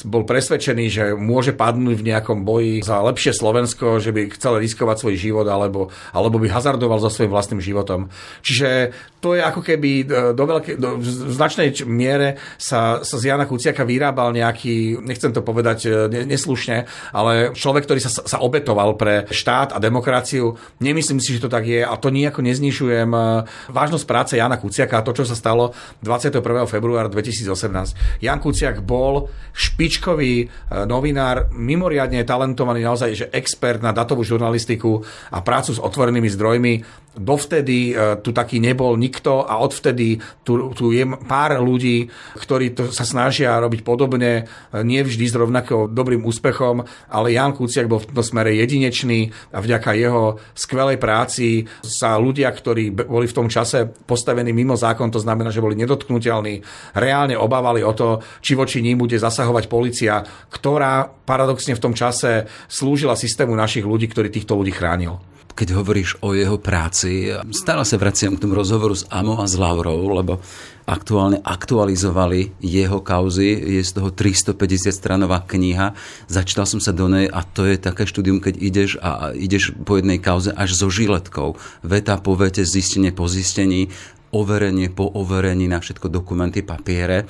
bol 0.07 0.23
presvedčený, 0.23 0.85
že 0.87 1.03
môže 1.17 1.53
padnúť 1.53 1.97
v 1.99 2.07
nejakom 2.13 2.45
boji 2.47 2.81
za 2.81 3.01
lepšie 3.01 3.35
Slovensko, 3.35 4.01
že 4.01 4.13
by 4.13 4.33
chcel 4.33 4.61
riskovať 4.61 4.97
svoj 5.01 5.15
život 5.17 5.47
alebo, 5.49 5.93
alebo 6.13 6.37
by 6.39 6.47
hazardoval 6.49 7.01
so 7.01 7.09
svojím 7.09 7.33
vlastným 7.33 7.61
životom. 7.61 8.09
Čiže 8.41 8.95
to 9.21 9.37
je 9.37 9.41
ako 9.45 9.61
keby 9.61 9.91
e, 10.01 10.05
do, 10.33 10.43
veľké, 10.49 10.81
do 10.81 10.97
v 10.97 11.31
značnej 11.31 11.69
miere 11.85 12.41
sa, 12.57 13.05
sa 13.05 13.15
z 13.21 13.29
Jana 13.29 13.45
Kuciaka 13.45 13.85
vyrábal 13.85 14.33
nejaký, 14.33 14.97
nechcem 15.05 15.29
to 15.29 15.45
povedať 15.45 15.79
e, 15.85 15.89
neslušne, 16.25 16.89
ale 17.13 17.53
človek, 17.53 17.85
ktorý 17.85 18.01
sa, 18.01 18.09
sa 18.09 18.41
obetoval 18.41 18.97
pre 18.97 19.29
štát 19.29 19.77
a 19.77 19.79
demokraciu. 19.79 20.57
Nemyslím 20.81 21.21
si, 21.21 21.37
že 21.37 21.45
to 21.45 21.53
tak 21.53 21.69
je 21.69 21.85
a 21.85 21.93
to 22.01 22.09
nejako 22.09 22.41
neznižujem 22.41 23.13
e, 23.13 23.21
vážnosť 23.69 24.05
práce 24.09 24.33
Jana 24.33 24.57
Kuciaka 24.57 24.99
a 24.99 25.05
to, 25.05 25.13
čo 25.13 25.29
sa 25.29 25.37
stalo 25.37 25.77
21. 26.01 26.41
februára 26.65 27.05
2018. 27.05 28.25
Jan 28.25 28.41
Kuciak 28.41 28.81
bol 28.81 29.29
špičkový 29.53 30.49
novinár, 30.89 31.53
mimoriadne 31.53 32.25
talentovaný, 32.25 32.81
naozaj 32.81 33.09
že 33.13 33.29
expert 33.29 33.85
na 33.85 33.93
datovú 33.93 34.25
žurnalistiku 34.25 35.05
a 35.29 35.45
prácu 35.45 35.77
s 35.77 35.79
otvorenými 35.83 36.29
zdrojmi. 36.31 36.73
Dovtedy 37.17 37.91
e, 37.91 38.21
tu 38.21 38.29
taký 38.29 38.61
nebol 38.61 38.93
nikto 38.93 39.41
a 39.41 39.57
odvtedy 39.57 40.21
tu, 40.45 40.69
tu 40.77 40.93
je 40.93 41.01
pár 41.25 41.57
ľudí, 41.57 42.13
ktorí 42.37 42.77
to 42.77 42.93
sa 42.93 43.01
snažia 43.01 43.57
robiť 43.57 43.81
podobne, 43.81 44.45
e, 44.69 44.83
nie 44.85 45.01
vždy 45.01 45.25
s 45.25 45.33
rovnako 45.33 45.89
dobrým 45.89 46.21
úspechom, 46.21 46.85
ale 47.09 47.33
Jan 47.33 47.57
Kuciak 47.57 47.89
bol 47.89 48.05
v 48.05 48.13
tomto 48.13 48.21
smere 48.21 48.53
jedinečný 48.53 49.33
a 49.57 49.59
vďaka 49.65 49.97
jeho 49.97 50.37
skvelej 50.53 51.01
práci 51.01 51.65
sa 51.81 52.21
ľudia, 52.21 52.53
ktorí 52.53 52.93
boli 52.93 53.25
v 53.25 53.37
tom 53.41 53.49
čase 53.49 53.89
postavení 54.05 54.53
mimo 54.53 54.77
zákon, 54.77 55.09
to 55.09 55.17
znamená, 55.17 55.49
že 55.49 55.65
boli 55.65 55.73
nedotknutelní, 55.81 56.61
reálne 56.93 57.33
obávali 57.33 57.81
o 57.81 57.91
to, 57.97 58.21
či 58.39 58.51
či 58.51 58.59
voči 58.59 58.83
ním 58.83 58.99
bude 58.99 59.15
zasahovať 59.15 59.71
policia, 59.71 60.27
ktorá 60.51 61.07
paradoxne 61.07 61.71
v 61.71 61.79
tom 61.79 61.95
čase 61.95 62.51
slúžila 62.67 63.15
systému 63.15 63.55
našich 63.55 63.87
ľudí, 63.87 64.11
ktorý 64.11 64.27
týchto 64.27 64.59
ľudí 64.59 64.75
chránil. 64.75 65.23
Keď 65.53 65.77
hovoríš 65.77 66.17
o 66.23 66.33
jeho 66.33 66.57
práci, 66.57 67.29
stále 67.53 67.83
sa 67.83 67.99
vraciam 67.99 68.35
k 68.35 68.41
tomu 68.43 68.55
rozhovoru 68.57 68.95
s 68.95 69.07
Amo 69.11 69.39
a 69.39 69.45
s 69.45 69.55
Laurou, 69.59 70.11
lebo 70.11 70.39
aktuálne 70.87 71.39
aktualizovali 71.39 72.57
jeho 72.59 72.99
kauzy, 72.99 73.79
je 73.79 73.81
z 73.83 73.91
toho 73.95 74.09
350 74.11 74.91
stranová 74.91 75.43
kniha, 75.45 75.93
začítal 76.27 76.65
som 76.67 76.83
sa 76.83 76.91
do 76.91 77.07
nej 77.07 77.29
a 77.29 77.45
to 77.45 77.63
je 77.69 77.79
také 77.79 78.03
štúdium, 78.03 78.43
keď 78.43 78.53
ideš 78.59 78.91
a 78.99 79.31
ideš 79.31 79.71
po 79.87 80.01
jednej 80.01 80.19
kauze 80.19 80.51
až 80.51 80.75
so 80.75 80.91
žiletkou. 80.91 81.55
Veta 81.85 82.19
po 82.19 82.35
vete, 82.35 82.65
zistenie 82.67 83.15
po 83.15 83.29
zistení, 83.31 83.93
overenie 84.31 84.91
po 84.91 85.07
overení 85.07 85.67
na 85.67 85.79
všetko 85.79 86.07
dokumenty, 86.11 86.63
papiere. 86.63 87.27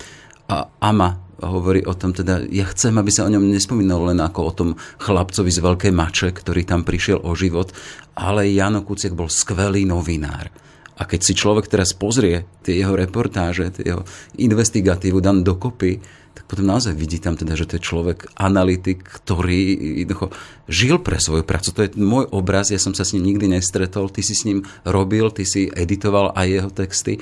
A 0.51 0.67
Ama 0.83 1.30
hovorí 1.41 1.81
o 1.83 1.97
tom, 1.97 2.13
teda 2.13 2.45
ja 2.53 2.69
chcem, 2.69 2.93
aby 2.95 3.09
sa 3.09 3.25
o 3.25 3.33
ňom 3.33 3.49
nespomínalo 3.49 4.13
len 4.13 4.21
ako 4.21 4.39
o 4.45 4.51
tom 4.53 4.69
chlapcovi 5.01 5.49
z 5.49 5.59
Veľkej 5.59 5.93
Mače, 5.93 6.29
ktorý 6.29 6.61
tam 6.63 6.85
prišiel 6.85 7.25
o 7.25 7.33
život, 7.33 7.73
ale 8.13 8.49
Jano 8.53 8.85
Kuciak 8.85 9.17
bol 9.17 9.27
skvelý 9.27 9.83
novinár. 9.89 10.53
A 11.01 11.09
keď 11.09 11.19
si 11.25 11.33
človek 11.33 11.65
teraz 11.65 11.97
pozrie 11.97 12.45
tie 12.61 12.77
jeho 12.77 12.93
reportáže, 12.93 13.73
tie 13.73 13.89
jeho 13.89 14.05
investigatívu 14.37 15.17
dan 15.17 15.41
dokopy, 15.41 15.97
tak 16.31 16.45
potom 16.45 16.63
naozaj 16.63 16.93
vidí 16.95 17.19
tam 17.19 17.35
teda, 17.35 17.57
že 17.57 17.67
to 17.67 17.75
je 17.75 17.87
človek, 17.89 18.37
analytik, 18.39 19.03
ktorý 19.03 19.75
jednoducho 20.05 20.31
žil 20.69 21.01
pre 21.01 21.19
svoju 21.19 21.43
prácu. 21.43 21.73
To 21.73 21.83
je 21.83 21.97
môj 21.99 22.29
obraz, 22.31 22.71
ja 22.71 22.79
som 22.79 22.95
sa 22.95 23.03
s 23.03 23.17
ním 23.17 23.33
nikdy 23.33 23.51
nestretol, 23.51 24.13
ty 24.13 24.23
si 24.23 24.37
s 24.37 24.47
ním 24.47 24.63
robil, 24.87 25.27
ty 25.33 25.43
si 25.43 25.67
editoval 25.73 26.31
aj 26.37 26.47
jeho 26.47 26.69
texty. 26.71 27.13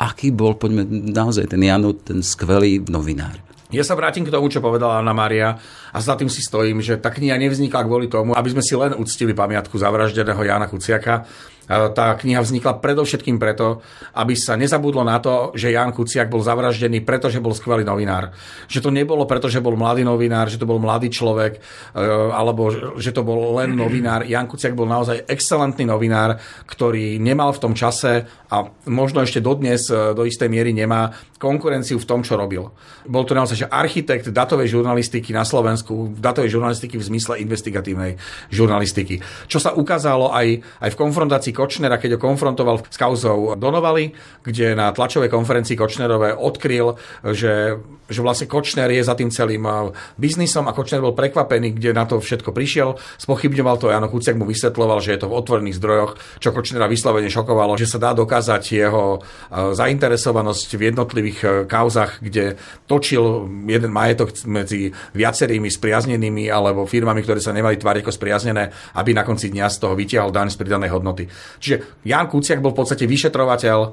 Aký 0.00 0.32
bol, 0.32 0.56
poďme, 0.56 0.86
naozaj 0.88 1.50
ten 1.50 1.60
Janu, 1.60 1.92
ten 1.98 2.24
skvelý 2.24 2.80
novinár? 2.86 3.47
Ja 3.68 3.84
sa 3.84 3.92
vrátim 3.92 4.24
k 4.24 4.32
tomu, 4.32 4.48
čo 4.48 4.64
povedala 4.64 4.96
Anna 4.96 5.12
Maria 5.12 5.52
a 5.92 5.98
za 6.00 6.16
tým 6.16 6.32
si 6.32 6.40
stojím, 6.40 6.80
že 6.80 6.96
tá 6.96 7.12
kniha 7.12 7.36
nevznikla 7.36 7.84
kvôli 7.84 8.08
tomu, 8.08 8.32
aby 8.32 8.48
sme 8.48 8.64
si 8.64 8.72
len 8.72 8.96
uctili 8.96 9.36
pamiatku 9.36 9.76
zavraždeného 9.76 10.40
Jana 10.40 10.72
Kuciaka, 10.72 11.28
tá 11.68 12.16
kniha 12.16 12.40
vznikla 12.40 12.80
predovšetkým 12.80 13.36
preto, 13.36 13.84
aby 14.16 14.32
sa 14.32 14.56
nezabudlo 14.56 15.04
na 15.04 15.20
to, 15.20 15.52
že 15.52 15.68
Jan 15.68 15.92
Kuciak 15.92 16.32
bol 16.32 16.40
zavraždený, 16.40 17.04
pretože 17.04 17.44
bol 17.44 17.52
skvelý 17.52 17.84
novinár. 17.84 18.32
Že 18.66 18.88
to 18.88 18.90
nebolo 18.90 19.28
preto, 19.28 19.52
že 19.52 19.60
bol 19.60 19.76
mladý 19.76 20.00
novinár, 20.00 20.48
že 20.48 20.56
to 20.56 20.64
bol 20.64 20.80
mladý 20.80 21.12
človek, 21.12 21.60
e, 21.92 22.00
alebo 22.32 22.96
že 22.96 23.12
to 23.12 23.20
bol 23.20 23.60
len 23.60 23.76
novinár. 23.76 24.24
Jan 24.24 24.48
Kuciak 24.48 24.72
bol 24.72 24.88
naozaj 24.88 25.28
excelentný 25.28 25.84
novinár, 25.84 26.40
ktorý 26.64 27.20
nemal 27.20 27.52
v 27.52 27.60
tom 27.60 27.76
čase 27.76 28.24
a 28.48 28.64
možno 28.88 29.20
ešte 29.20 29.44
dodnes 29.44 29.92
e, 29.92 30.16
do 30.16 30.24
istej 30.24 30.48
miery 30.48 30.72
nemá 30.72 31.12
konkurenciu 31.36 32.00
v 32.00 32.08
tom, 32.08 32.24
čo 32.24 32.40
robil. 32.40 32.72
Bol 33.04 33.28
to 33.28 33.36
naozaj 33.36 33.56
že 33.58 33.70
architekt 33.70 34.32
datovej 34.32 34.72
žurnalistiky 34.72 35.36
na 35.36 35.44
Slovensku, 35.44 36.16
datovej 36.16 36.56
žurnalistiky 36.56 36.96
v 36.96 37.04
zmysle 37.04 37.44
investigatívnej 37.44 38.16
žurnalistiky. 38.48 39.20
Čo 39.46 39.60
sa 39.60 39.70
ukázalo 39.76 40.32
aj, 40.32 40.64
aj 40.80 40.90
v 40.96 41.00
konfrontácii 41.00 41.52
Kočnera, 41.58 41.98
keď 41.98 42.14
ho 42.14 42.22
konfrontoval 42.22 42.86
s 42.86 42.94
kauzou 42.94 43.58
Donovali, 43.58 44.14
kde 44.46 44.78
na 44.78 44.94
tlačovej 44.94 45.26
konferencii 45.26 45.74
Kočnerové 45.74 46.38
odkryl, 46.38 46.94
že, 47.34 47.82
že 48.06 48.20
vlastne 48.22 48.46
Kočner 48.46 48.86
je 48.94 49.02
za 49.02 49.18
tým 49.18 49.34
celým 49.34 49.66
uh, 49.66 49.90
biznisom 50.14 50.70
a 50.70 50.76
Kočner 50.76 51.02
bol 51.02 51.18
prekvapený, 51.18 51.74
kde 51.74 51.90
na 51.90 52.06
to 52.06 52.22
všetko 52.22 52.54
prišiel. 52.54 52.94
Spochybňoval 53.18 53.76
to, 53.82 53.90
Jano 53.90 54.06
Kuciak 54.06 54.38
mu 54.38 54.46
vysvetloval, 54.46 55.02
že 55.02 55.18
je 55.18 55.26
to 55.26 55.26
v 55.26 55.34
otvorených 55.34 55.82
zdrojoch, 55.82 56.12
čo 56.38 56.54
Kočnera 56.54 56.86
vyslovene 56.86 57.26
šokovalo, 57.26 57.74
že 57.74 57.90
sa 57.90 57.98
dá 57.98 58.14
dokázať 58.14 58.62
jeho 58.70 59.18
uh, 59.18 59.74
zainteresovanosť 59.74 60.68
v 60.78 60.82
jednotlivých 60.94 61.38
uh, 61.42 61.50
kauzach, 61.66 62.22
kde 62.22 62.54
točil 62.86 63.50
jeden 63.66 63.90
majetok 63.90 64.30
medzi 64.46 64.94
viacerými 65.18 65.66
spriaznenými 65.66 66.46
alebo 66.46 66.86
firmami, 66.86 67.26
ktoré 67.26 67.42
sa 67.42 67.50
nemali 67.50 67.74
tváriť 67.74 68.06
ako 68.06 68.12
spriaznené, 68.14 68.70
aby 68.94 69.10
na 69.16 69.26
konci 69.26 69.50
dňa 69.50 69.66
z 69.66 69.76
toho 69.82 69.98
vytiahol 69.98 70.30
daň 70.30 70.52
z 70.52 70.60
pridanej 70.60 70.92
hodnoty. 70.92 71.24
Čiže 71.56 72.04
Jan 72.04 72.28
Kuciak 72.28 72.60
bol 72.60 72.76
v 72.76 72.80
podstate 72.84 73.08
vyšetrovateľ 73.08 73.78
e, 73.80 73.88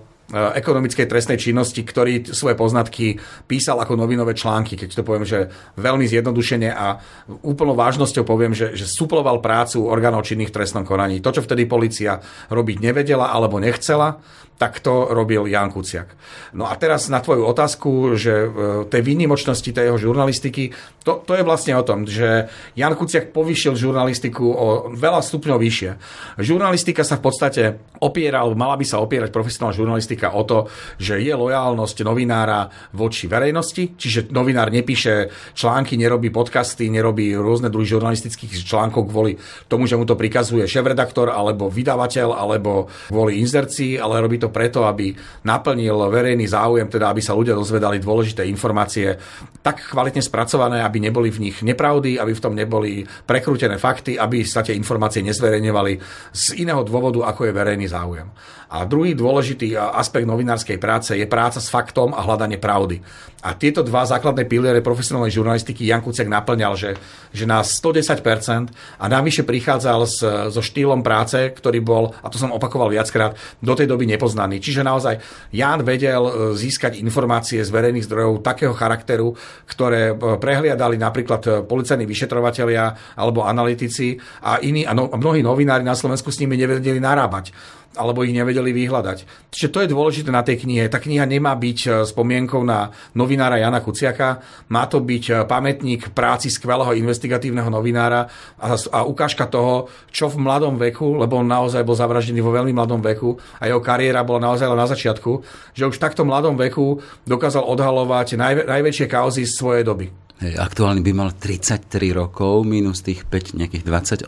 ekonomickej 0.60 1.08
trestnej 1.08 1.40
činnosti, 1.40 1.80
ktorý 1.80 2.28
svoje 2.36 2.60
poznatky 2.60 3.16
písal 3.48 3.80
ako 3.80 3.96
novinové 3.96 4.36
články, 4.36 4.76
keď 4.76 5.00
to 5.00 5.08
poviem, 5.08 5.24
že 5.24 5.48
veľmi 5.80 6.04
zjednodušene 6.04 6.70
a 6.76 7.00
úplnou 7.46 7.74
vážnosťou 7.74 8.24
poviem, 8.28 8.52
že, 8.52 8.76
že 8.76 8.86
suploval 8.86 9.40
prácu 9.40 9.88
orgánov 9.88 10.28
činných 10.28 10.52
trestnom 10.52 10.84
konaní. 10.84 11.24
To, 11.24 11.32
čo 11.32 11.42
vtedy 11.42 11.66
policia 11.66 12.20
robiť 12.52 12.78
nevedela 12.84 13.32
alebo 13.32 13.58
nechcela, 13.64 14.20
tak 14.56 14.80
to 14.80 15.12
robil 15.12 15.48
Jan 15.52 15.68
Kuciak. 15.68 16.16
No 16.56 16.66
a 16.66 16.80
teraz 16.80 17.12
na 17.12 17.20
tvoju 17.20 17.44
otázku, 17.44 18.16
že 18.16 18.34
e, 18.34 18.48
tej 18.88 19.02
výnimočnosti 19.04 19.68
tej 19.68 19.92
jeho 19.92 20.00
žurnalistiky, 20.00 20.72
to, 21.04 21.22
to 21.28 21.36
je 21.36 21.44
vlastne 21.44 21.76
o 21.76 21.84
tom, 21.84 22.08
že 22.08 22.48
Jan 22.74 22.96
Kuciak 22.96 23.36
povyšil 23.36 23.76
žurnalistiku 23.76 24.48
o 24.48 24.68
veľa 24.96 25.20
stupňov 25.20 25.58
vyššie. 25.60 25.92
Žurnalistika 26.40 27.04
sa 27.04 27.20
v 27.20 27.24
podstate 27.28 27.64
opiera, 28.00 28.42
alebo 28.42 28.56
mala 28.56 28.80
by 28.80 28.86
sa 28.88 29.04
opierať 29.04 29.30
profesionálna 29.30 29.76
žurnalistika 29.76 30.32
o 30.32 30.48
to, 30.48 30.72
že 30.98 31.20
je 31.20 31.36
lojálnosť 31.36 31.98
novinára 32.08 32.72
voči 32.96 33.28
verejnosti, 33.28 34.00
čiže 34.00 34.32
novinár 34.32 34.72
nepíše 34.72 35.30
články, 35.52 36.00
nerobí 36.00 36.32
podcasty, 36.32 36.88
nerobí 36.88 37.36
rôzne 37.36 37.68
druhy 37.68 37.86
žurnalistických 37.86 38.66
článkov 38.66 39.12
kvôli 39.12 39.36
tomu, 39.70 39.86
že 39.86 40.00
mu 40.00 40.08
to 40.08 40.18
prikazuje 40.18 40.64
šéf-redaktor 40.64 41.30
alebo 41.30 41.68
vydavateľ 41.68 42.34
alebo 42.34 42.88
kvôli 43.12 43.44
inzercii, 43.44 44.00
ale 44.00 44.24
robí 44.24 44.42
to 44.42 44.45
to 44.46 44.54
preto, 44.54 44.86
aby 44.86 45.18
naplnil 45.42 46.06
verejný 46.14 46.46
záujem, 46.46 46.86
teda 46.86 47.10
aby 47.10 47.22
sa 47.26 47.34
ľudia 47.34 47.58
dozvedali 47.58 47.98
dôležité 47.98 48.46
informácie 48.46 49.18
tak 49.66 49.90
kvalitne 49.90 50.22
spracované, 50.22 50.86
aby 50.86 51.02
neboli 51.02 51.34
v 51.34 51.50
nich 51.50 51.58
nepravdy, 51.66 52.22
aby 52.22 52.38
v 52.38 52.44
tom 52.44 52.54
neboli 52.54 53.02
prekrútené 53.26 53.82
fakty, 53.82 54.22
aby 54.22 54.46
sa 54.46 54.62
tie 54.62 54.78
informácie 54.78 55.26
nezverejňovali 55.26 55.94
z 56.30 56.62
iného 56.62 56.86
dôvodu, 56.86 57.26
ako 57.26 57.50
je 57.50 57.58
verejný 57.58 57.90
záujem. 57.90 58.30
A 58.70 58.84
druhý 58.86 59.14
dôležitý 59.14 59.78
aspekt 59.78 60.26
novinárskej 60.26 60.78
práce 60.82 61.14
je 61.14 61.26
práca 61.30 61.62
s 61.62 61.70
faktom 61.70 62.12
a 62.12 62.22
hľadanie 62.22 62.58
pravdy. 62.58 63.00
A 63.46 63.54
tieto 63.54 63.86
dva 63.86 64.10
základné 64.10 64.50
piliere 64.50 64.82
profesionálnej 64.82 65.30
žurnalistiky 65.30 65.86
Jan 65.86 66.02
Kuciak 66.02 66.26
naplňal, 66.26 66.74
že, 66.74 66.92
že 67.30 67.46
na 67.46 67.62
110% 67.62 68.74
a 68.98 69.06
navyše 69.06 69.46
prichádzal 69.46 70.00
s, 70.10 70.18
so 70.50 70.62
štýlom 70.66 71.06
práce, 71.06 71.54
ktorý 71.54 71.80
bol, 71.80 72.18
a 72.26 72.28
to 72.34 72.42
som 72.42 72.50
opakoval 72.50 72.90
viackrát, 72.90 73.38
do 73.62 73.74
tej 73.78 73.86
doby 73.86 74.10
nepoznaný. 74.10 74.35
Čiže 74.60 74.84
naozaj 74.84 75.16
Jan 75.56 75.82
vedel 75.88 76.24
e, 76.28 76.32
získať 76.60 77.00
informácie 77.00 77.64
z 77.64 77.72
verejných 77.72 78.06
zdrojov 78.06 78.44
takého 78.44 78.76
charakteru, 78.76 79.32
ktoré 79.66 80.12
e, 80.12 80.16
prehliadali 80.36 81.00
napríklad 81.00 81.42
e, 81.48 81.50
policajní 81.64 82.04
vyšetrovatelia 82.04 83.16
alebo 83.16 83.48
analytici 83.48 84.20
a 84.44 84.60
iní, 84.60 84.84
a, 84.84 84.92
no, 84.92 85.08
a 85.08 85.16
mnohí 85.16 85.40
novinári 85.40 85.88
na 85.88 85.96
Slovensku 85.96 86.30
s 86.30 86.44
nimi 86.44 86.60
nevedeli 86.60 87.00
narábať 87.00 87.56
alebo 87.96 88.24
ich 88.24 88.36
nevedeli 88.36 88.72
vyhľadať. 88.76 89.50
Čiže 89.52 89.72
to 89.72 89.80
je 89.84 89.92
dôležité 89.92 90.30
na 90.32 90.44
tej 90.44 90.64
knihe. 90.64 90.92
Tá 90.92 91.00
kniha 91.00 91.24
nemá 91.24 91.56
byť 91.56 91.80
e, 91.84 91.90
spomienkou 92.04 92.62
na 92.62 92.92
novinára 93.16 93.60
Jana 93.60 93.80
Kuciaka, 93.80 94.44
má 94.72 94.84
to 94.88 95.00
byť 95.00 95.24
e, 95.30 95.34
pamätník 95.48 96.12
práci 96.12 96.52
skvelého 96.52 96.92
investigatívneho 96.96 97.72
novinára 97.72 98.28
a, 98.60 98.76
a 98.76 99.00
ukážka 99.08 99.48
toho, 99.48 99.88
čo 100.12 100.28
v 100.28 100.44
mladom 100.44 100.76
veku, 100.76 101.20
lebo 101.20 101.40
on 101.40 101.48
naozaj 101.48 101.88
bol 101.88 101.96
zavraždený 101.96 102.44
vo 102.44 102.52
veľmi 102.52 102.76
mladom 102.76 103.00
veku 103.00 103.40
a 103.60 103.72
jeho 103.72 103.80
kariéra 103.80 104.28
bola 104.28 104.52
naozaj 104.52 104.68
len 104.68 104.80
na 104.80 104.88
začiatku, 104.88 105.32
že 105.72 105.88
už 105.88 105.96
v 105.96 106.04
takto 106.04 106.28
mladom 106.28 106.60
veku 106.60 107.00
dokázal 107.24 107.64
odhalovať 107.64 108.36
naj, 108.36 108.54
najväčšie 108.68 109.08
kauzy 109.08 109.48
svojej 109.48 109.88
doby. 109.88 110.25
Hej, 110.36 110.60
aktuálne 110.60 111.00
by 111.00 111.12
mal 111.16 111.32
33 111.32 112.12
rokov, 112.12 112.68
minus 112.68 113.00
tých 113.00 113.24
5, 113.24 113.56
nejakých 113.56 113.88
28. 113.88 114.28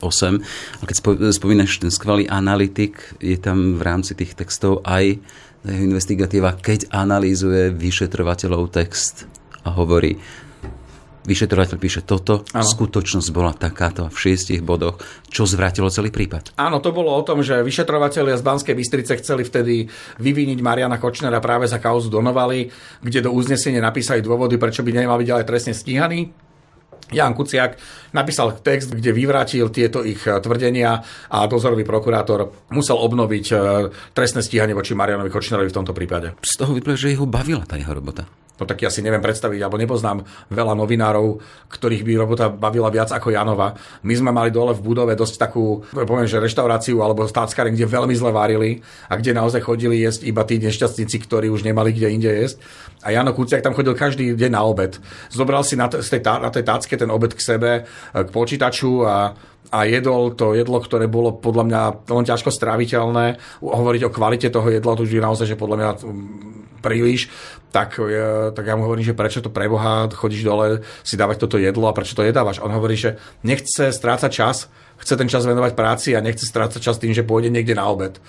A 0.80 0.84
keď 0.88 0.96
spomínaš 1.36 1.84
ten 1.84 1.92
skvelý 1.92 2.32
analytik, 2.32 2.96
je 3.20 3.36
tam 3.36 3.76
v 3.76 3.82
rámci 3.84 4.16
tých 4.16 4.32
textov 4.40 4.80
aj 4.88 5.20
jeho 5.68 5.84
investigatíva, 5.84 6.56
keď 6.56 6.88
analýzuje 6.96 7.76
vyšetrovateľov 7.76 8.72
text 8.72 9.28
a 9.68 9.76
hovorí, 9.76 10.16
vyšetrovateľ 11.28 11.78
píše 11.78 12.02
toto, 12.08 12.48
ano. 12.56 12.64
skutočnosť 12.64 13.30
bola 13.36 13.52
takáto 13.52 14.08
v 14.08 14.18
šiestich 14.18 14.64
bodoch, 14.64 14.98
čo 15.28 15.44
zvrátilo 15.44 15.92
celý 15.92 16.10
prípad. 16.10 16.56
Áno, 16.56 16.80
to 16.80 16.96
bolo 16.96 17.12
o 17.12 17.22
tom, 17.28 17.44
že 17.44 17.60
vyšetrovateľia 17.60 18.40
z 18.40 18.48
Banskej 18.48 18.76
Bystrice 18.80 19.20
chceli 19.20 19.44
vtedy 19.44 19.92
vyviniť 20.24 20.60
Mariana 20.64 20.98
Kočnera 20.98 21.44
práve 21.44 21.68
za 21.68 21.84
kauzu 21.84 22.08
Donovali, 22.08 22.72
kde 23.04 23.28
do 23.28 23.36
uznesenia 23.36 23.84
napísali 23.84 24.24
dôvody, 24.24 24.56
prečo 24.56 24.82
by 24.82 24.96
nemal 24.96 25.20
byť 25.20 25.28
ďalej 25.28 25.46
trestne 25.46 25.76
stíhaný. 25.76 26.48
Jan 27.08 27.32
Kuciak 27.32 27.80
napísal 28.12 28.60
text, 28.60 28.92
kde 28.92 29.16
vyvrátil 29.16 29.72
tieto 29.72 30.04
ich 30.04 30.20
e, 30.28 30.36
tvrdenia 30.44 31.00
a 31.32 31.48
dozorový 31.48 31.88
prokurátor 31.88 32.68
musel 32.76 33.00
obnoviť 33.00 33.46
e, 33.48 33.56
trestné 34.12 34.44
stíhanie 34.44 34.76
voči 34.76 34.92
Marianovi 34.92 35.32
Kočnerovi 35.32 35.72
v 35.72 35.78
tomto 35.78 35.96
prípade. 35.96 36.36
Z 36.44 36.60
toho 36.60 36.76
vyplýva, 36.76 37.00
že 37.00 37.16
jeho 37.16 37.24
bavila 37.24 37.64
tá 37.64 37.80
jeho 37.80 37.96
robota. 37.96 38.28
No 38.58 38.64
tak 38.66 38.82
ja 38.82 38.90
si 38.90 39.06
neviem 39.06 39.22
predstaviť, 39.22 39.62
alebo 39.62 39.78
nepoznám 39.78 40.26
veľa 40.50 40.74
novinárov, 40.74 41.40
ktorých 41.70 42.04
by 42.04 42.14
robota 42.18 42.46
bavila 42.50 42.90
viac 42.90 43.14
ako 43.14 43.32
Janova. 43.32 43.78
My 44.04 44.14
sme 44.18 44.34
mali 44.34 44.50
dole 44.50 44.74
v 44.74 44.82
budove 44.82 45.14
dosť 45.14 45.36
takú, 45.38 45.86
poviem, 45.94 46.26
že 46.26 46.42
reštauráciu 46.42 47.00
alebo 47.06 47.30
stáckareň, 47.30 47.78
kde 47.78 47.88
veľmi 47.88 48.14
zle 48.18 48.34
varili 48.34 48.82
a 49.08 49.16
kde 49.16 49.38
naozaj 49.38 49.62
chodili 49.62 50.02
jesť 50.02 50.26
iba 50.26 50.42
tí 50.44 50.58
nešťastníci, 50.58 51.18
ktorí 51.24 51.48
už 51.54 51.64
nemali 51.64 51.94
kde 51.94 52.14
inde 52.14 52.32
jesť. 52.32 52.58
A 53.06 53.14
Jano 53.14 53.32
Kuciak 53.32 53.62
tam 53.62 53.78
chodil 53.78 53.94
každý 53.94 54.34
deň 54.34 54.52
na 54.52 54.66
obed. 54.66 54.98
Zobral 55.30 55.62
si 55.62 55.78
na, 55.78 55.86
t- 55.88 56.02
tej, 56.02 56.22
na 56.26 56.50
tej 56.50 56.66
tácke 56.66 56.98
ten 56.98 57.08
obed 57.14 57.32
k 57.38 57.42
sebe, 57.42 57.72
k 58.12 58.30
počítaču 58.34 59.06
a 59.06 59.38
a 59.68 59.84
jedol 59.84 60.32
to 60.32 60.56
jedlo, 60.56 60.80
ktoré 60.80 61.12
bolo 61.12 61.36
podľa 61.36 61.64
mňa 61.68 61.82
len 62.08 62.26
ťažko 62.26 62.52
stráviteľné. 62.52 63.40
Hovoriť 63.60 64.02
o 64.08 64.14
kvalite 64.14 64.48
toho 64.48 64.72
jedla, 64.72 64.96
to 64.96 65.04
už 65.04 65.12
je 65.12 65.24
naozaj, 65.24 65.48
že 65.48 65.60
podľa 65.60 65.78
mňa 65.78 65.90
príliš, 66.80 67.28
tak, 67.74 68.00
tak 68.56 68.64
ja 68.64 68.78
mu 68.80 68.88
hovorím, 68.88 69.04
že 69.04 69.18
prečo 69.18 69.44
to 69.44 69.52
preboha, 69.52 70.08
chodíš 70.08 70.48
dole 70.48 70.88
si 71.04 71.20
dávať 71.20 71.44
toto 71.44 71.60
jedlo 71.60 71.90
a 71.90 71.98
prečo 71.98 72.16
to 72.16 72.24
jedávaš. 72.24 72.64
On 72.64 72.72
hovorí, 72.72 72.96
že 72.96 73.20
nechce 73.44 73.92
strácať 73.92 74.32
čas, 74.32 74.72
chce 75.02 75.14
ten 75.20 75.28
čas 75.28 75.44
venovať 75.44 75.76
práci 75.76 76.16
a 76.16 76.24
nechce 76.24 76.48
strácať 76.48 76.80
čas 76.80 77.02
tým, 77.02 77.12
že 77.12 77.28
pôjde 77.28 77.52
niekde 77.52 77.76
na 77.76 77.92
obed 77.92 78.22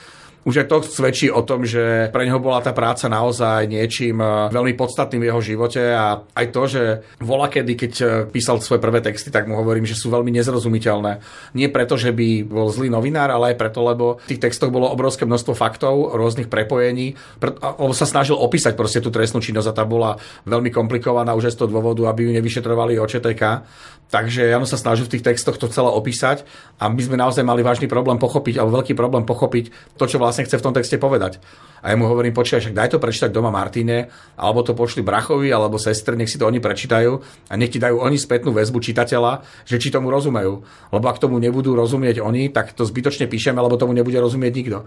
už 0.46 0.64
aj 0.64 0.66
to 0.70 0.76
svedčí 0.84 1.26
o 1.32 1.42
tom, 1.42 1.66
že 1.66 2.10
pre 2.14 2.26
neho 2.28 2.38
bola 2.38 2.62
tá 2.62 2.70
práca 2.70 3.10
naozaj 3.10 3.66
niečím 3.66 4.22
eh, 4.22 4.52
veľmi 4.52 4.74
podstatným 4.78 5.22
v 5.24 5.28
jeho 5.32 5.40
živote 5.42 5.82
a 5.82 6.22
aj 6.22 6.46
to, 6.54 6.62
že 6.68 6.82
vola 7.18 7.50
kedy, 7.50 7.72
keď 7.74 7.92
eh, 8.00 8.08
písal 8.28 8.62
svoje 8.62 8.78
prvé 8.78 9.02
texty, 9.02 9.32
tak 9.32 9.50
mu 9.50 9.58
hovorím, 9.58 9.88
že 9.88 9.98
sú 9.98 10.12
veľmi 10.12 10.30
nezrozumiteľné. 10.34 11.22
Nie 11.56 11.68
preto, 11.72 11.98
že 11.98 12.14
by 12.14 12.46
bol 12.46 12.70
zlý 12.70 12.92
novinár, 12.92 13.32
ale 13.32 13.54
aj 13.54 13.56
preto, 13.58 13.82
lebo 13.82 14.22
v 14.24 14.36
tých 14.36 14.42
textoch 14.50 14.70
bolo 14.70 14.90
obrovské 14.92 15.24
množstvo 15.24 15.56
faktov, 15.56 16.14
rôznych 16.14 16.52
prepojení, 16.52 17.18
lebo 17.40 17.94
sa 17.96 18.04
snažil 18.04 18.36
opísať 18.38 18.76
proste 18.78 19.02
tú 19.02 19.08
trestnú 19.08 19.42
činnosť 19.42 19.68
a 19.72 19.76
tá 19.76 19.84
bola 19.88 20.20
veľmi 20.46 20.70
komplikovaná 20.70 21.32
už 21.34 21.50
aj 21.50 21.54
z 21.54 21.58
toho 21.64 21.72
dôvodu, 21.72 22.08
aby 22.08 22.28
ju 22.28 22.30
nevyšetrovali 22.36 23.00
OČTK. 23.00 23.42
Takže 24.08 24.48
ja 24.48 24.56
sa 24.64 24.80
snažil 24.80 25.04
v 25.04 25.20
tých 25.20 25.26
textoch 25.26 25.60
to 25.60 25.68
celé 25.68 25.92
opísať 25.92 26.48
a 26.80 26.88
my 26.88 26.96
sme 26.96 27.20
naozaj 27.20 27.44
mali 27.44 27.60
vážny 27.60 27.92
problém 27.92 28.16
pochopiť, 28.16 28.56
alebo 28.56 28.80
veľký 28.80 28.96
problém 28.96 29.28
pochopiť 29.28 29.68
to, 30.00 30.04
čo 30.08 30.16
vlastne 30.16 30.27
chce 30.34 30.60
v 30.60 30.64
tom 30.64 30.74
texte 30.76 31.00
povedať. 31.00 31.40
A 31.78 31.94
ja 31.94 31.96
mu 31.96 32.10
hovorím, 32.10 32.34
počkaj, 32.34 32.58
však 32.58 32.74
daj 32.74 32.88
to 32.90 32.98
prečítať 32.98 33.30
doma 33.30 33.54
Martine, 33.54 34.10
alebo 34.34 34.66
to 34.66 34.74
pošli 34.74 35.06
brachovi, 35.06 35.54
alebo 35.54 35.78
sestry, 35.78 36.18
nech 36.18 36.26
si 36.26 36.36
to 36.36 36.46
oni 36.46 36.58
prečítajú 36.58 37.12
a 37.48 37.52
nech 37.54 37.70
ti 37.70 37.78
dajú 37.78 38.02
oni 38.02 38.18
spätnú 38.18 38.50
väzbu 38.50 38.82
čitateľa, 38.82 39.46
že 39.62 39.78
či 39.78 39.94
tomu 39.94 40.10
rozumejú. 40.10 40.54
Lebo 40.90 41.06
ak 41.06 41.22
tomu 41.22 41.38
nebudú 41.38 41.78
rozumieť 41.78 42.18
oni, 42.18 42.50
tak 42.50 42.74
to 42.74 42.82
zbytočne 42.82 43.30
píšeme, 43.30 43.62
lebo 43.62 43.78
tomu 43.78 43.94
nebude 43.94 44.18
rozumieť 44.18 44.52
nikto. 44.52 44.78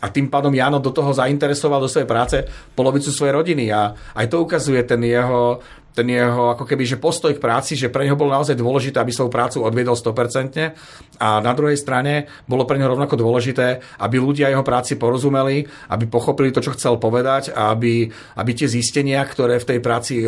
A 0.00 0.06
tým 0.08 0.30
pádom 0.30 0.54
Jano 0.54 0.78
do 0.78 0.94
toho 0.94 1.10
zainteresoval 1.10 1.82
do 1.82 1.90
svojej 1.90 2.06
práce 2.06 2.46
polovicu 2.78 3.10
svojej 3.10 3.34
rodiny 3.34 3.74
a 3.74 3.98
aj 4.14 4.26
to 4.30 4.38
ukazuje 4.38 4.78
ten 4.86 5.02
jeho 5.02 5.58
ten 5.96 6.12
jeho 6.12 6.52
ako 6.52 6.68
keby, 6.68 6.84
že 6.84 7.00
postoj 7.00 7.32
k 7.32 7.40
práci, 7.40 7.72
že 7.72 7.88
pre 7.88 8.04
neho 8.04 8.20
bolo 8.20 8.36
naozaj 8.36 8.52
dôležité, 8.52 9.00
aby 9.00 9.16
svoju 9.16 9.32
prácu 9.32 9.64
odviedol 9.64 9.96
100% 9.96 10.76
a 11.16 11.40
na 11.40 11.52
druhej 11.56 11.80
strane 11.80 12.28
bolo 12.44 12.68
pre 12.68 12.76
neho 12.76 12.92
rovnako 12.92 13.16
dôležité, 13.16 13.80
aby 14.04 14.20
ľudia 14.20 14.52
jeho 14.52 14.60
práci 14.60 15.00
porozumeli, 15.00 15.64
aby 15.88 16.04
pochopili 16.04 16.52
to, 16.52 16.60
čo 16.60 16.76
chcel 16.76 17.00
povedať 17.00 17.56
a 17.56 17.72
aby, 17.72 18.12
aby 18.36 18.50
tie 18.52 18.68
zistenia, 18.68 19.24
ktoré 19.24 19.56
v 19.56 19.68
tej 19.72 19.78
práci, 19.80 20.20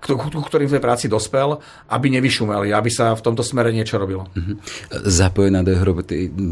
ktorým 0.00 0.68
v 0.72 0.74
tej 0.80 0.82
práci 0.82 1.06
dospel, 1.12 1.60
aby 1.92 2.06
nevyšumeli, 2.16 2.72
aby 2.72 2.88
sa 2.88 3.12
v 3.12 3.20
tomto 3.20 3.44
smere 3.44 3.68
niečo 3.76 4.00
robilo. 4.00 4.24
Mm-hmm. 4.32 4.56
Zapojená 5.04 5.60
do 5.60 5.76
jeho 5.76 5.84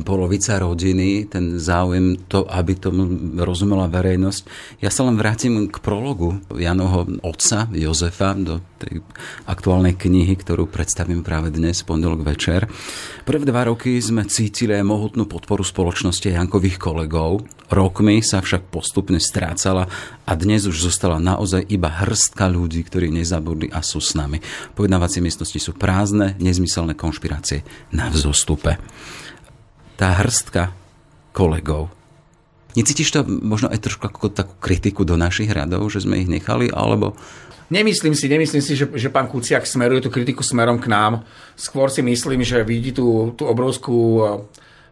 polovica 0.04 0.61
rodiny, 0.61 1.32
ten 1.32 1.56
záujem, 1.56 2.28
to, 2.28 2.44
aby 2.44 2.76
tomu 2.76 3.09
rozumela 3.40 3.88
verejnosť. 3.88 4.42
Ja 4.85 4.92
sa 4.92 5.09
len 5.09 5.16
vrátim 5.16 5.73
k 5.73 5.76
prologu 5.80 6.42
Janoho 6.52 7.09
otca 7.25 7.71
Jozefa, 7.73 8.37
do 8.42 8.61
tej 8.82 9.00
aktuálnej 9.46 9.94
knihy, 9.94 10.34
ktorú 10.34 10.66
predstavím 10.66 11.22
práve 11.22 11.54
dnes, 11.54 11.80
pondelok 11.87 12.26
večer. 12.26 12.66
Prvé 13.22 13.46
dva 13.46 13.70
roky 13.70 13.96
sme 14.02 14.26
cítili 14.26 14.75
aj 14.75 14.84
mohutnú 14.84 15.30
podporu 15.30 15.62
spoločnosti 15.62 16.28
Jankových 16.28 16.78
kolegov. 16.82 17.46
Rokmi 17.70 18.20
sa 18.20 18.42
však 18.42 18.68
postupne 18.68 19.22
strácala 19.22 19.88
a 20.26 20.32
dnes 20.37 20.66
už 20.66 20.92
zostala 20.92 21.22
naozaj 21.22 21.64
iba 21.70 21.88
hrstka 21.88 22.50
ľudí, 22.50 22.84
ktorí 22.84 23.08
nezabudli 23.08 23.70
a 23.70 23.80
sú 23.80 24.02
s 24.02 24.18
nami. 24.18 24.42
Pojednávacie 24.76 25.25
miestnosti 25.25 25.56
sú 25.56 25.72
prázdne, 25.72 26.37
nezmyselné 26.42 26.99
konšpirácie 26.99 27.64
na 27.94 28.12
vzostupe. 28.12 28.76
Tá 29.96 30.20
hrstka 30.20 30.75
kolegov, 31.32 31.94
Necítiš 32.72 33.12
to 33.12 33.20
možno 33.28 33.68
aj 33.68 33.84
trošku 33.84 34.08
ako 34.08 34.32
takú 34.32 34.54
kritiku 34.56 35.04
do 35.04 35.20
našich 35.20 35.52
radov, 35.52 35.92
že 35.92 36.08
sme 36.08 36.25
ich 36.25 36.28
nechali, 36.28 36.72
alebo 36.72 37.12
Nemyslím 37.73 38.12
si, 38.12 38.29
nemyslím 38.29 38.61
si, 38.61 38.77
že, 38.77 38.85
že 38.85 39.09
pán 39.09 39.33
Kuciak 39.33 39.64
smeruje 39.64 40.05
tú 40.05 40.12
kritiku 40.12 40.44
smerom 40.44 40.77
k 40.77 40.92
nám. 40.92 41.25
Skôr 41.57 41.88
si 41.88 42.05
myslím, 42.05 42.44
že 42.44 42.61
vidí 42.61 42.92
tú, 42.92 43.33
tú 43.33 43.49
obrovskú 43.49 44.20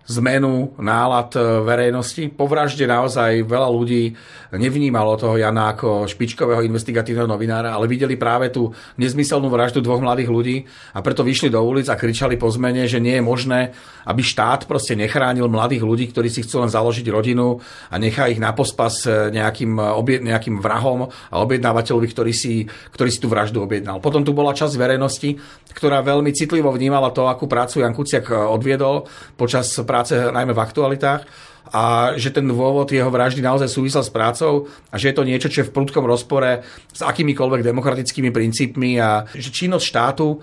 zmenu 0.08 0.74
nálad 0.80 1.30
e, 1.36 1.40
verejnosti. 1.62 2.32
Po 2.32 2.48
vražde 2.48 2.88
naozaj 2.88 3.44
veľa 3.44 3.68
ľudí 3.68 4.16
nevnímalo 4.56 5.14
toho 5.14 5.38
Jana 5.38 5.76
ako 5.76 6.10
špičkového 6.10 6.66
investigatívneho 6.66 7.30
novinára, 7.30 7.70
ale 7.70 7.86
videli 7.86 8.18
práve 8.18 8.50
tú 8.50 8.74
nezmyselnú 8.98 9.46
vraždu 9.46 9.78
dvoch 9.78 10.02
mladých 10.02 10.30
ľudí 10.30 10.56
a 10.96 10.98
preto 11.04 11.22
vyšli 11.22 11.52
do 11.52 11.62
ulic 11.62 11.86
a 11.86 11.94
kričali 11.94 12.34
po 12.34 12.50
zmene, 12.50 12.90
že 12.90 12.98
nie 12.98 13.20
je 13.20 13.22
možné, 13.22 13.70
aby 14.08 14.22
štát 14.24 14.66
proste 14.66 14.98
nechránil 14.98 15.46
mladých 15.46 15.86
ľudí, 15.86 16.10
ktorí 16.10 16.26
si 16.26 16.42
chcú 16.42 16.66
len 16.66 16.70
založiť 16.72 17.06
rodinu 17.12 17.62
a 17.92 17.94
nechá 18.00 18.26
ich 18.26 18.42
na 18.42 18.50
pospas 18.50 19.06
e, 19.06 19.30
nejakým, 19.30 19.78
obie, 19.78 20.18
nejakým 20.18 20.58
vrahom 20.58 21.06
a 21.06 21.36
objednávateľovi, 21.44 22.06
ktorý 22.10 22.32
si, 22.34 22.66
ktorý 22.90 23.10
si 23.12 23.22
tú 23.22 23.30
vraždu 23.30 23.62
objednal. 23.62 24.02
Potom 24.02 24.26
tu 24.26 24.34
bola 24.34 24.56
časť 24.56 24.74
verejnosti, 24.74 25.38
ktorá 25.70 26.02
veľmi 26.02 26.34
citlivo 26.34 26.74
vnímala 26.74 27.14
to, 27.14 27.30
akú 27.30 27.46
prácu 27.46 27.86
Jan 27.86 27.94
Kuciak 27.94 28.26
e, 28.32 28.34
odviedol 28.34 29.06
počas 29.38 29.70
práce 29.86 29.99
najmä 30.08 30.56
v 30.56 30.64
aktualitách 30.64 31.22
a 31.70 32.16
že 32.18 32.34
ten 32.34 32.48
dôvod 32.48 32.90
jeho 32.90 33.08
vraždy 33.08 33.44
naozaj 33.44 33.70
súvisel 33.70 34.02
s 34.02 34.10
prácou 34.10 34.66
a 34.90 34.98
že 34.98 35.12
je 35.12 35.16
to 35.16 35.28
niečo, 35.28 35.52
čo 35.52 35.62
je 35.62 35.68
v 35.70 35.74
prudkom 35.74 36.02
rozpore 36.02 36.66
s 36.90 37.00
akýmikoľvek 37.04 37.62
demokratickými 37.62 38.34
princípmi 38.34 38.98
a 38.98 39.22
že 39.30 39.54
činnosť 39.54 39.84
štátu 39.84 40.28
e, 40.34 40.36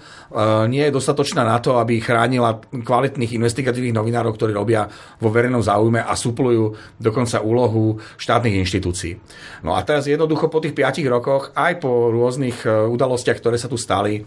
nie 0.72 0.88
je 0.88 0.96
dostatočná 0.96 1.43
na 1.43 1.60
to, 1.60 1.76
aby 1.82 2.00
chránila 2.00 2.63
kvalitných 2.72 3.36
investigatívnych 3.36 3.98
novinárov, 3.98 4.39
ktorí 4.39 4.56
robia 4.56 4.88
vo 5.20 5.28
verejnom 5.28 5.60
záujme 5.60 6.00
a 6.00 6.13
suplujú 6.15 6.96
dokonca 7.02 7.43
úlohu 7.43 8.00
štátnych 8.15 8.63
inštitúcií. 8.63 9.20
No 9.67 9.76
a 9.76 9.84
teraz 9.84 10.08
jednoducho 10.08 10.48
po 10.48 10.63
tých 10.63 10.72
5 10.72 11.04
rokoch, 11.12 11.52
aj 11.58 11.84
po 11.84 12.13
rôznych 12.13 12.63
e, 12.63 12.88
udalostiach, 12.88 13.38
ktoré 13.43 13.60
sa 13.60 13.67
tu 13.67 13.76
stali, 13.76 14.24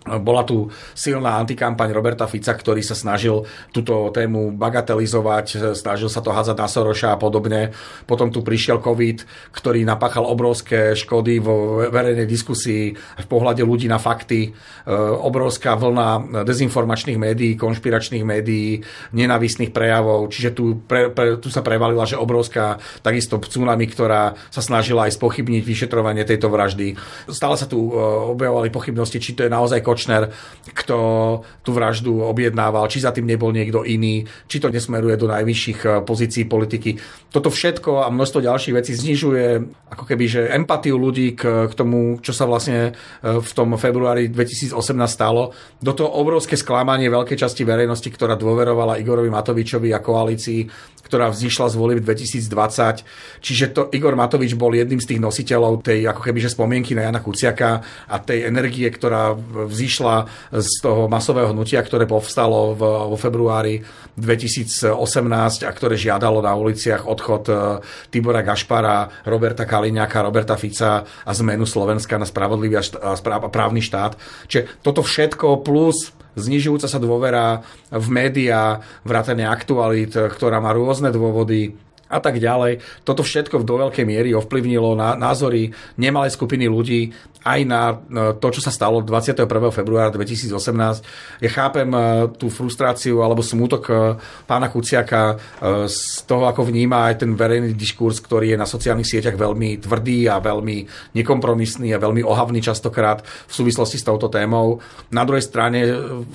bola 0.00 0.48
tu 0.48 0.72
silná 0.96 1.36
antikampaň 1.36 1.92
Roberta 1.92 2.24
Fica, 2.24 2.56
ktorý 2.56 2.80
sa 2.80 2.96
snažil 2.96 3.44
túto 3.68 4.08
tému 4.08 4.56
bagatelizovať, 4.56 5.76
snažil 5.76 6.08
sa 6.08 6.24
to 6.24 6.32
házať 6.32 6.56
na 6.56 6.68
Soroša 6.72 7.08
a 7.12 7.20
podobne. 7.20 7.76
Potom 8.08 8.32
tu 8.32 8.40
prišiel 8.40 8.80
COVID, 8.80 9.28
ktorý 9.52 9.84
napáchal 9.84 10.24
obrovské 10.24 10.96
škody 10.96 11.44
vo 11.44 11.84
verejnej 11.92 12.24
diskusii 12.24 12.96
v 12.96 13.26
pohľade 13.28 13.60
ľudí 13.60 13.92
na 13.92 14.00
fakty. 14.00 14.48
E, 14.48 14.50
obrovská 15.20 15.76
vlna 15.76 16.42
dezinformačných 16.48 17.20
médií, 17.20 17.60
konšpiračných 17.60 18.24
médií, 18.24 18.80
nenavistných 19.12 19.68
prejavov. 19.68 20.32
Čiže 20.32 20.50
tu, 20.56 20.80
pre, 20.80 21.12
pre, 21.12 21.36
tu 21.36 21.52
sa 21.52 21.60
prevalila, 21.60 22.08
že 22.08 22.16
obrovská 22.16 22.80
takisto 23.04 23.36
tsunami, 23.36 23.84
ktorá 23.84 24.32
sa 24.48 24.64
snažila 24.64 25.12
aj 25.12 25.20
spochybniť 25.20 25.60
vyšetrovanie 25.60 26.24
tejto 26.24 26.48
vraždy. 26.48 26.96
Stále 27.28 27.60
sa 27.60 27.68
tu 27.68 27.92
e, 27.92 28.00
objavovali 28.32 28.72
pochybnosti, 28.72 29.20
či 29.20 29.36
to 29.36 29.44
je 29.44 29.52
naozaj 29.52 29.89
Kočner, 29.90 30.30
kto 30.70 30.96
tú 31.66 31.74
vraždu 31.74 32.22
objednával, 32.22 32.86
či 32.86 33.02
za 33.02 33.10
tým 33.10 33.26
nebol 33.26 33.50
niekto 33.50 33.82
iný, 33.82 34.22
či 34.46 34.62
to 34.62 34.70
nesmeruje 34.70 35.18
do 35.18 35.26
najvyšších 35.26 35.80
eh, 35.82 35.90
pozícií 36.06 36.46
politiky. 36.46 36.94
Toto 37.34 37.50
všetko 37.50 38.06
a 38.06 38.14
množstvo 38.14 38.46
ďalších 38.46 38.76
vecí 38.78 38.94
znižuje 38.94 39.46
ako 39.90 40.04
keby, 40.06 40.24
že 40.30 40.40
empatiu 40.54 40.94
ľudí 40.94 41.34
k, 41.34 41.66
k 41.66 41.72
tomu, 41.74 42.22
čo 42.22 42.30
sa 42.30 42.46
vlastne 42.46 42.94
eh, 42.94 43.42
v 43.42 43.50
tom 43.50 43.74
februári 43.74 44.30
2018 44.30 44.78
stalo. 45.10 45.50
Do 45.82 45.90
toho 45.90 46.14
obrovské 46.14 46.54
sklamanie 46.54 47.10
veľkej 47.10 47.34
časti 47.34 47.66
verejnosti, 47.66 48.06
ktorá 48.06 48.38
dôverovala 48.38 49.02
Igorovi 49.02 49.26
Matovičovi 49.26 49.90
a 49.90 49.98
koalícii, 49.98 50.70
ktorá 51.10 51.26
vzýšla 51.26 51.66
z 51.66 51.74
volieb 51.74 52.00
2020. 52.06 53.42
Čiže 53.42 53.66
to 53.74 53.82
Igor 53.90 54.14
Matovič 54.14 54.54
bol 54.54 54.70
jedným 54.70 55.02
z 55.02 55.10
tých 55.10 55.20
nositeľov 55.20 55.82
tej 55.82 56.06
ako 56.06 56.22
keby, 56.22 56.38
že 56.38 56.54
spomienky 56.54 56.94
na 56.94 57.10
Jana 57.10 57.18
Kuciaka 57.18 57.82
a 58.06 58.16
tej 58.22 58.46
energie, 58.46 58.86
ktorá 58.86 59.34
vzýšla 59.80 60.28
z 60.52 60.72
toho 60.84 61.08
masového 61.08 61.56
hnutia, 61.56 61.80
ktoré 61.80 62.04
povstalo 62.04 62.76
v, 62.76 62.82
vo 62.84 63.16
februári 63.16 63.80
2018 64.20 65.64
a 65.64 65.70
ktoré 65.72 65.96
žiadalo 65.96 66.44
na 66.44 66.52
uliciach 66.52 67.08
odchod 67.08 67.48
e, 67.48 67.54
Tibora 68.12 68.44
Gašpara, 68.44 69.24
Roberta 69.24 69.64
Kaliňáka, 69.64 70.20
Roberta 70.20 70.60
Fica 70.60 71.08
a 71.08 71.30
zmenu 71.32 71.64
Slovenska 71.64 72.20
na 72.20 72.28
spravodlivý 72.28 72.76
a 73.00 73.16
právny 73.48 73.80
štát. 73.80 74.20
Čiže 74.44 74.84
toto 74.84 75.00
všetko 75.00 75.64
plus 75.64 76.12
znižujúca 76.36 76.86
sa 76.86 77.00
dôvera 77.00 77.64
v 77.90 78.06
médiá, 78.12 78.84
vrátane 79.02 79.48
aktualít, 79.48 80.14
ktorá 80.14 80.62
má 80.62 80.70
rôzne 80.70 81.10
dôvody, 81.10 81.74
a 82.10 82.18
tak 82.18 82.42
ďalej. 82.42 82.82
Toto 83.06 83.22
všetko 83.22 83.62
do 83.62 83.86
veľkej 83.86 84.02
miery 84.02 84.34
ovplyvnilo 84.34 84.98
na 84.98 85.14
názory 85.14 85.70
nemalej 85.94 86.34
skupiny 86.34 86.66
ľudí 86.66 87.14
aj 87.40 87.60
na 87.64 87.96
to, 88.36 88.46
čo 88.52 88.60
sa 88.60 88.68
stalo 88.68 89.00
21. 89.00 89.48
februára 89.72 90.12
2018. 90.12 91.40
Ja 91.40 91.50
chápem 91.50 91.88
e, 91.88 92.00
tú 92.36 92.52
frustráciu 92.52 93.24
alebo 93.24 93.40
smútok 93.40 93.82
e, 93.88 93.92
pána 94.44 94.68
Kuciaka 94.68 95.36
e, 95.36 95.88
z 95.88 96.28
toho, 96.28 96.44
ako 96.44 96.68
vníma 96.68 97.08
aj 97.08 97.24
ten 97.24 97.32
verejný 97.32 97.72
diskurs, 97.72 98.20
ktorý 98.20 98.52
je 98.52 98.60
na 98.60 98.68
sociálnych 98.68 99.08
sieťach 99.08 99.40
veľmi 99.40 99.80
tvrdý 99.80 100.28
a 100.28 100.36
veľmi 100.36 100.84
nekompromisný 101.16 101.96
a 101.96 102.02
veľmi 102.02 102.20
ohavný 102.20 102.60
častokrát 102.60 103.24
v 103.24 103.52
súvislosti 103.52 103.96
s 103.96 104.04
touto 104.04 104.28
témou. 104.28 104.84
Na 105.08 105.24
druhej 105.24 105.44
strane 105.48 105.80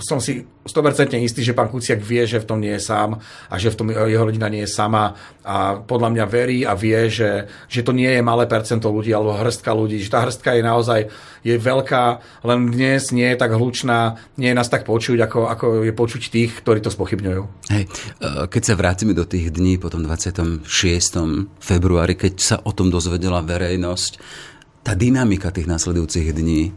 som 0.02 0.18
si 0.18 0.42
100% 0.66 1.22
istý, 1.22 1.46
že 1.46 1.54
pán 1.54 1.70
Kuciak 1.70 2.02
vie, 2.02 2.26
že 2.26 2.42
v 2.42 2.50
tom 2.50 2.58
nie 2.58 2.74
je 2.74 2.82
sám 2.82 3.22
a 3.22 3.56
že 3.62 3.70
v 3.70 3.78
tom 3.78 3.88
jeho 3.94 4.26
rodina 4.26 4.50
nie 4.50 4.66
je 4.66 4.74
sama 4.74 5.14
a 5.46 5.65
podľa 5.74 6.10
mňa 6.14 6.26
verí 6.30 6.60
a 6.62 6.78
vie, 6.78 7.10
že, 7.10 7.50
že 7.66 7.82
to 7.82 7.92
nie 7.96 8.10
je 8.10 8.22
malé 8.22 8.46
percento 8.46 8.92
ľudí 8.94 9.10
alebo 9.10 9.34
hrstka 9.34 9.72
ľudí, 9.74 9.98
že 10.02 10.14
tá 10.14 10.22
hrstka 10.22 10.54
je 10.54 10.64
naozaj 10.64 11.00
je 11.46 11.56
veľká, 11.62 12.04
len 12.42 12.74
dnes 12.74 13.14
nie 13.14 13.30
je 13.30 13.38
tak 13.38 13.54
hlučná, 13.54 14.18
nie 14.42 14.50
je 14.50 14.58
nás 14.58 14.66
tak 14.66 14.82
počuť, 14.82 15.30
ako, 15.30 15.40
ako 15.46 15.66
je 15.86 15.94
počuť 15.94 16.22
tých, 16.34 16.52
ktorí 16.66 16.82
to 16.82 16.90
spochybňujú. 16.90 17.42
Hej, 17.70 17.84
e, 17.86 18.50
keď 18.50 18.62
sa 18.66 18.74
vrátime 18.74 19.14
do 19.14 19.30
tých 19.30 19.54
dní 19.54 19.78
po 19.78 19.94
tom 19.94 20.02
26. 20.02 20.66
februári, 21.62 22.18
keď 22.18 22.34
sa 22.42 22.56
o 22.66 22.74
tom 22.74 22.90
dozvedela 22.90 23.46
verejnosť, 23.46 24.18
tá 24.86 24.94
dynamika 24.94 25.50
tých 25.50 25.66
nasledujúcich 25.66 26.30
dní, 26.30 26.70
e, 26.70 26.72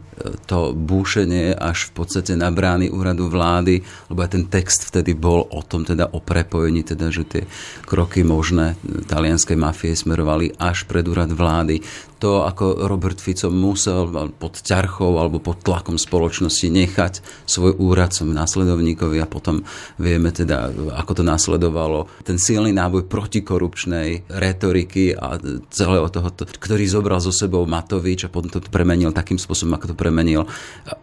to 0.49 0.73
búšenie 0.73 1.53
až 1.53 1.93
v 1.93 2.01
podstate 2.01 2.33
na 2.33 2.49
brány 2.49 2.89
úradu 2.89 3.29
vlády, 3.29 3.85
lebo 4.09 4.25
aj 4.25 4.33
ten 4.33 4.49
text 4.49 4.89
vtedy 4.89 5.13
bol 5.13 5.45
o 5.45 5.61
tom, 5.61 5.85
teda 5.85 6.09
o 6.09 6.17
prepojení, 6.17 6.81
teda, 6.81 7.13
že 7.13 7.23
tie 7.29 7.43
kroky 7.85 8.25
možné 8.25 8.81
talianskej 9.05 9.53
mafie 9.53 9.93
smerovali 9.93 10.57
až 10.57 10.89
pred 10.89 11.05
úrad 11.05 11.29
vlády 11.29 11.85
to, 12.19 12.43
ako 12.43 12.85
Robert 12.85 13.17
Fico 13.17 13.47
musel 13.47 14.11
pod 14.35 14.59
ťarchou 14.59 15.15
alebo 15.15 15.39
pod 15.39 15.63
tlakom 15.63 15.95
spoločnosti 15.95 16.67
nechať 16.67 17.13
svoj 17.47 17.79
úrad 17.79 18.11
som 18.11 18.27
následovníkovi 18.29 19.23
a 19.23 19.27
potom 19.27 19.63
vieme 19.95 20.35
teda, 20.35 20.69
ako 20.99 21.11
to 21.19 21.23
následovalo. 21.23 22.11
Ten 22.27 22.35
silný 22.35 22.75
náboj 22.75 23.07
protikorupčnej 23.07 24.27
retoriky 24.27 25.15
a 25.15 25.39
celého 25.71 26.11
toho, 26.11 26.29
ktorý 26.35 26.83
zobral 26.85 27.23
so 27.23 27.31
sebou 27.31 27.63
Matovič 27.63 28.27
a 28.27 28.33
potom 28.33 28.51
to 28.51 28.59
premenil 28.67 29.15
takým 29.15 29.39
spôsobom, 29.39 29.79
ako 29.79 29.93
to 29.93 29.95
premenil. 29.95 30.43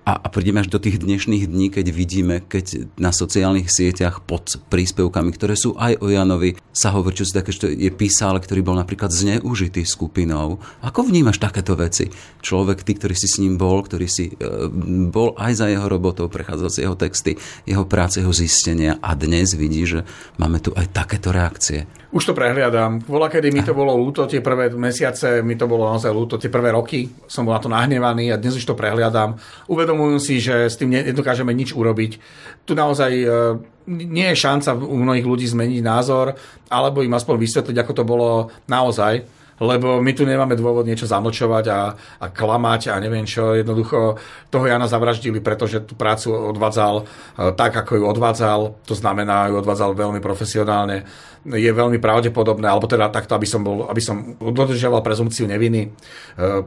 A, 0.05 0.12
a 0.20 0.26
prídeme 0.29 0.61
až 0.61 0.68
do 0.68 0.76
tých 0.76 1.00
dnešných 1.00 1.48
dní, 1.48 1.72
keď 1.72 1.87
vidíme, 1.88 2.35
keď 2.44 2.92
na 3.00 3.11
sociálnych 3.11 3.72
sieťach 3.72 4.20
pod 4.20 4.61
príspevkami, 4.68 5.33
ktoré 5.33 5.57
sú 5.57 5.72
aj 5.81 5.96
o 6.05 6.12
Janovi, 6.12 6.61
sa 6.76 6.92
hovorí, 6.92 7.16
čo 7.16 7.24
si 7.24 7.33
také, 7.33 7.57
že 7.57 7.72
je 7.72 7.88
písal, 7.88 8.37
ktorý 8.37 8.61
bol 8.61 8.76
napríklad 8.76 9.09
zneužitý 9.09 9.88
skupinou. 9.88 10.61
Ako 10.85 11.06
vnímaš 11.07 11.38
takéto 11.38 11.79
veci? 11.79 12.11
Človek, 12.42 12.83
ty, 12.83 12.99
ktorý 12.99 13.14
si 13.14 13.31
s 13.31 13.38
ním 13.38 13.55
bol, 13.55 13.81
ktorý 13.81 14.11
si 14.11 14.35
e, 14.35 14.35
bol 15.09 15.38
aj 15.38 15.53
za 15.62 15.66
jeho 15.71 15.87
robotou, 15.87 16.27
prechádzal 16.27 16.69
si 16.69 16.83
jeho 16.83 16.99
texty, 16.99 17.38
jeho 17.64 17.87
práce, 17.87 18.19
jeho 18.19 18.35
zistenia 18.35 18.99
a 18.99 19.14
dnes 19.14 19.55
vidí, 19.55 19.87
že 19.87 20.03
máme 20.37 20.59
tu 20.59 20.75
aj 20.75 20.90
takéto 20.90 21.31
reakcie. 21.31 21.87
Už 22.16 22.33
to 22.33 22.38
prehliadam. 22.38 23.03
Vola, 23.05 23.29
kedy 23.29 23.53
mi 23.53 23.61
to 23.61 23.77
bolo 23.77 23.92
ľúto, 23.92 24.25
tie 24.31 24.40
prvé 24.40 24.73
mesiace 24.73 25.45
mi 25.45 25.59
to 25.59 25.69
bolo 25.69 25.90
naozaj 25.90 26.09
ľúto, 26.09 26.40
tie 26.40 26.49
prvé 26.49 26.73
roky 26.73 27.11
som 27.29 27.45
bol 27.45 27.53
na 27.53 27.61
to 27.61 27.69
nahnevaný 27.69 28.33
a 28.33 28.40
dnes 28.40 28.57
už 28.57 28.64
to 28.64 28.79
prehliadam. 28.79 29.37
Uvedomujem 29.69 30.19
si, 30.23 30.40
že 30.40 30.71
s 30.71 30.81
tým 30.81 30.97
nedokážeme 30.97 31.53
nič 31.53 31.77
urobiť. 31.77 32.12
Tu 32.64 32.73
naozaj 32.73 33.12
e, 33.12 33.27
nie 33.90 34.27
je 34.33 34.42
šanca 34.42 34.81
u 34.81 34.97
mnohých 34.97 35.27
ľudí 35.27 35.47
zmeniť 35.47 35.83
názor, 35.85 36.33
alebo 36.73 37.05
im 37.05 37.14
aspoň 37.14 37.37
vysvetliť, 37.37 37.77
ako 37.85 37.92
to 37.92 38.05
bolo 38.09 38.29
naozaj 38.64 39.36
lebo 39.61 40.01
my 40.05 40.12
tu 40.12 40.29
nemáme 40.29 40.53
dôvod 40.57 40.85
niečo 40.85 41.09
zamlčovať 41.09 41.64
a, 41.73 41.81
a 41.97 42.27
klamať 42.29 42.92
a 42.92 43.01
neviem 43.01 43.25
čo. 43.25 43.57
Jednoducho 43.57 44.21
toho 44.53 44.64
Jana 44.69 44.85
zavraždili, 44.88 45.40
pretože 45.40 45.81
tú 45.85 45.97
prácu 45.97 46.33
odvádzal 46.33 46.95
e, 47.01 47.05
tak, 47.57 47.73
ako 47.73 47.92
ju 48.01 48.05
odvádzal. 48.05 48.61
To 48.85 48.95
znamená, 48.95 49.49
ju 49.49 49.57
odvádzal 49.61 49.97
veľmi 49.97 50.21
profesionálne 50.21 51.09
je 51.47 51.71
veľmi 51.71 52.03
pravdepodobné, 52.03 52.66
alebo 52.66 52.90
teda 52.90 53.07
takto, 53.07 53.38
aby 53.38 53.47
som, 53.47 53.62
bol, 53.62 53.87
aby 53.87 54.03
som 54.03 54.35
dodržiaval 54.42 54.99
prezumciu 55.07 55.47
neviny. 55.47 55.87
E, 55.87 55.88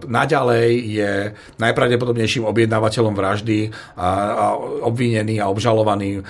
naďalej 0.08 0.67
je 0.88 1.12
najpravdepodobnejším 1.60 2.47
objednávateľom 2.47 3.12
vraždy 3.12 3.75
a, 3.99 4.08
a 4.32 4.45
obvinený 4.88 5.43
a 5.43 5.52
obžalovaný 5.52 6.10
e, 6.15 6.21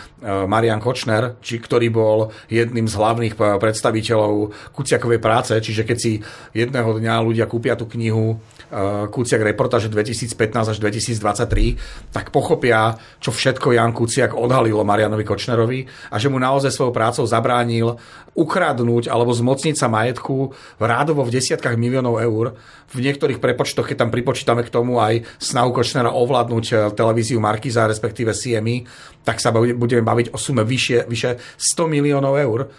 Marian 0.50 0.82
Kočner, 0.82 1.38
či, 1.46 1.62
ktorý 1.62 1.94
bol 1.94 2.34
jedným 2.50 2.90
z 2.90 2.98
hlavných 2.98 3.38
predstaviteľov 3.38 4.50
Kuciakovej 4.74 5.22
práce, 5.22 5.54
čiže 5.62 5.86
keď 5.86 5.98
si 6.02 6.18
jedného 6.54 6.90
dňa 6.98 7.16
ľudia 7.26 7.46
kúpia 7.46 7.74
tú 7.76 7.86
knihu 7.88 8.38
Eh, 8.70 9.10
Kuciak 9.10 9.42
reportáže 9.42 9.90
2015 9.90 10.70
až 10.70 10.78
2023, 10.78 11.74
tak 12.14 12.30
pochopia, 12.30 13.02
čo 13.18 13.34
všetko 13.34 13.74
Jan 13.74 13.98
Kuciak 13.98 14.38
odhalilo 14.38 14.86
Marianovi 14.86 15.26
Kočnerovi 15.26 15.90
a 16.14 16.22
že 16.22 16.30
mu 16.30 16.38
naozaj 16.38 16.70
svojou 16.70 16.94
prácou 16.94 17.26
zabránil 17.26 17.98
ukradnúť 18.38 19.10
alebo 19.10 19.34
zmocniť 19.34 19.74
sa 19.74 19.90
majetku 19.90 20.54
rádovo 20.78 21.26
v 21.26 21.34
desiatkách 21.34 21.82
miliónov 21.82 22.22
eur. 22.22 22.54
V 22.94 23.02
niektorých 23.02 23.42
prepočtoch, 23.42 23.90
keď 23.90 24.06
tam 24.06 24.14
pripočítame 24.14 24.62
k 24.62 24.70
tomu 24.70 25.02
aj 25.02 25.26
snahu 25.42 25.74
Kočnera 25.74 26.14
ovládnuť 26.14 26.66
eh, 26.70 26.78
televíziu 26.94 27.42
Markiza, 27.42 27.90
respektíve 27.90 28.38
CMI, 28.38 28.86
tak 29.26 29.42
sa 29.42 29.50
budeme 29.50 30.06
baviť 30.06 30.30
o 30.30 30.38
sume 30.38 30.62
vyššie, 30.62 31.10
vyše 31.10 31.42
100 31.58 31.90
miliónov 31.90 32.38
eur 32.38 32.70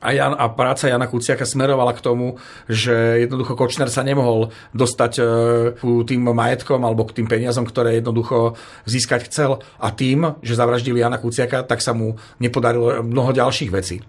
a, 0.00 0.12
Jan, 0.12 0.36
a 0.36 0.52
práca 0.52 0.88
Jana 0.88 1.08
Kuciaka 1.08 1.48
smerovala 1.48 1.96
k 1.96 2.04
tomu, 2.04 2.36
že 2.68 3.24
jednoducho 3.24 3.56
Kočner 3.56 3.88
sa 3.88 4.04
nemohol 4.04 4.52
dostať 4.76 5.12
e, 5.16 5.22
ku 5.80 6.04
tým 6.04 6.28
majetkom 6.30 6.78
alebo 6.84 7.08
k 7.08 7.22
tým 7.22 7.26
peniazom, 7.26 7.64
ktoré 7.64 7.98
jednoducho 7.98 8.54
získať 8.84 9.32
chcel. 9.32 9.64
A 9.80 9.88
tým, 9.90 10.36
že 10.44 10.58
zavraždili 10.58 11.00
Jana 11.00 11.16
Kuciaka, 11.16 11.64
tak 11.64 11.80
sa 11.80 11.96
mu 11.96 12.20
nepodarilo 12.36 13.00
mnoho 13.00 13.32
ďalších 13.32 13.70
vecí. 13.72 13.98
E, 13.98 14.04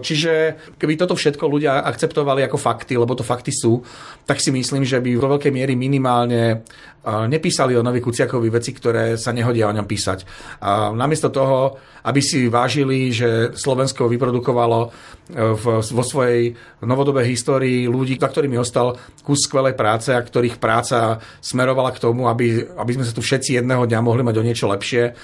čiže 0.00 0.56
keby 0.80 0.96
toto 0.96 1.12
všetko 1.12 1.44
ľudia 1.44 1.84
akceptovali 1.84 2.42
ako 2.48 2.56
fakty, 2.56 2.96
lebo 2.96 3.12
to 3.12 3.22
fakty 3.22 3.52
sú, 3.52 3.84
tak 4.24 4.40
si 4.40 4.48
myslím, 4.48 4.82
že 4.82 4.98
by 4.98 5.12
vo 5.20 5.36
veľkej 5.36 5.52
miery 5.52 5.76
minimálne 5.76 6.64
nepísali 7.06 7.78
o 7.78 7.86
Novi 7.86 8.02
Kuciakovi 8.02 8.50
veci, 8.50 8.74
ktoré 8.74 9.14
sa 9.14 9.30
nehodia 9.30 9.70
o 9.70 9.76
ňom 9.76 9.86
písať. 9.86 10.26
A 10.58 10.90
namiesto 10.90 11.30
toho, 11.30 11.78
aby 12.06 12.18
si 12.22 12.50
vážili, 12.50 13.14
že 13.14 13.54
Slovensko 13.54 14.10
vyprodukovalo 14.10 14.80
e, 14.82 14.88
v, 15.54 15.64
vo 15.82 16.04
svojej 16.06 16.54
novodobej 16.82 17.26
histórii 17.30 17.86
ľudí, 17.86 18.18
za 18.18 18.30
ktorými 18.30 18.58
ostal 18.58 18.98
kus 19.22 19.46
skvelej 19.46 19.74
práce 19.74 20.14
a 20.14 20.22
ktorých 20.22 20.58
práca 20.58 21.22
smerovala 21.42 21.94
k 21.94 22.02
tomu, 22.02 22.30
aby, 22.30 22.62
aby 22.62 22.92
sme 22.94 23.06
sa 23.06 23.14
tu 23.14 23.22
všetci 23.22 23.58
jedného 23.58 23.86
dňa 23.86 24.00
mohli 24.02 24.22
mať 24.22 24.36
o 24.38 24.46
niečo 24.46 24.66
lepšie, 24.70 25.14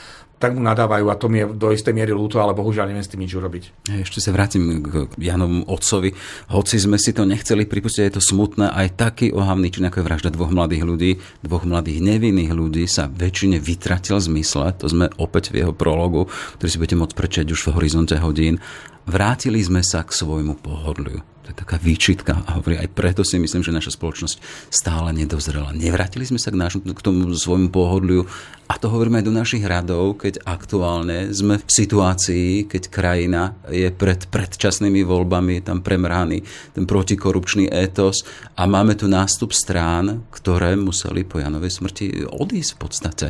tak 0.42 0.58
mu 0.58 0.62
nadávajú 0.66 1.06
a 1.06 1.14
to 1.14 1.30
mi 1.30 1.38
je 1.38 1.46
do 1.54 1.70
istej 1.70 1.94
miery 1.94 2.10
ľúto, 2.10 2.42
ale 2.42 2.50
bohužiaľ 2.50 2.90
neviem 2.90 3.06
s 3.06 3.12
tým 3.14 3.22
nič 3.22 3.38
urobiť. 3.38 3.86
Ešte 4.02 4.18
sa 4.18 4.34
vrátim 4.34 4.82
k 4.82 5.06
Janomu 5.22 5.62
otcovi. 5.70 6.10
Hoci 6.50 6.82
sme 6.82 6.98
si 6.98 7.14
to 7.14 7.22
nechceli 7.22 7.62
pripustiť, 7.62 8.10
je 8.10 8.14
to 8.18 8.22
smutné, 8.22 8.74
aj 8.74 8.98
taký 8.98 9.30
ohavný 9.30 9.70
čin, 9.70 9.86
ako 9.86 10.02
je 10.02 10.06
vražda 10.10 10.34
dvoch 10.34 10.50
mladých 10.50 10.82
ľudí, 10.82 11.10
dvoch 11.46 11.62
mladých 11.62 12.02
nevinných 12.02 12.50
ľudí 12.50 12.90
sa 12.90 13.06
väčšine 13.06 13.62
vytratil 13.62 14.18
zmysle, 14.18 14.74
to 14.74 14.90
sme 14.90 15.06
opäť 15.22 15.54
v 15.54 15.62
jeho 15.62 15.70
prologu, 15.70 16.26
ktorý 16.58 16.68
si 16.68 16.80
budete 16.82 16.98
môcť 16.98 17.14
prečať 17.14 17.46
už 17.54 17.70
v 17.70 17.74
horizonte 17.78 18.18
hodín. 18.18 18.58
Vrátili 19.06 19.62
sme 19.62 19.86
sa 19.86 20.02
k 20.02 20.10
svojmu 20.10 20.58
pohodliu 20.58 21.31
to 21.42 21.50
je 21.50 21.58
taká 21.58 21.74
výčitka 21.82 22.46
a 22.46 22.62
hovorí, 22.62 22.78
aj 22.78 22.94
preto 22.94 23.26
si 23.26 23.34
myslím, 23.34 23.66
že 23.66 23.74
naša 23.74 23.98
spoločnosť 23.98 24.38
stále 24.70 25.10
nedozrela. 25.10 25.74
Nevrátili 25.74 26.22
sme 26.22 26.38
sa 26.38 26.54
k, 26.54 26.58
náš, 26.58 26.78
k 26.78 27.00
tomu 27.02 27.26
svojmu 27.34 27.66
pohodliu 27.74 28.30
a 28.70 28.78
to 28.78 28.86
hovoríme 28.86 29.18
aj 29.18 29.26
do 29.26 29.34
našich 29.34 29.66
radov, 29.66 30.22
keď 30.22 30.38
aktuálne 30.46 31.34
sme 31.34 31.58
v 31.58 31.66
situácii, 31.66 32.70
keď 32.70 32.82
krajina 32.88 33.58
je 33.66 33.90
pred 33.90 34.22
predčasnými 34.30 35.02
voľbami, 35.02 35.66
tam 35.66 35.82
premrhaný 35.82 36.46
ten 36.78 36.86
protikorupčný 36.86 37.66
étos 37.74 38.22
a 38.54 38.62
máme 38.70 38.94
tu 38.94 39.10
nástup 39.10 39.50
strán, 39.50 40.22
ktoré 40.30 40.78
museli 40.78 41.26
po 41.26 41.42
Janovej 41.42 41.74
smrti 41.74 42.06
odísť 42.30 42.70
v 42.70 42.78
podstate. 42.78 43.26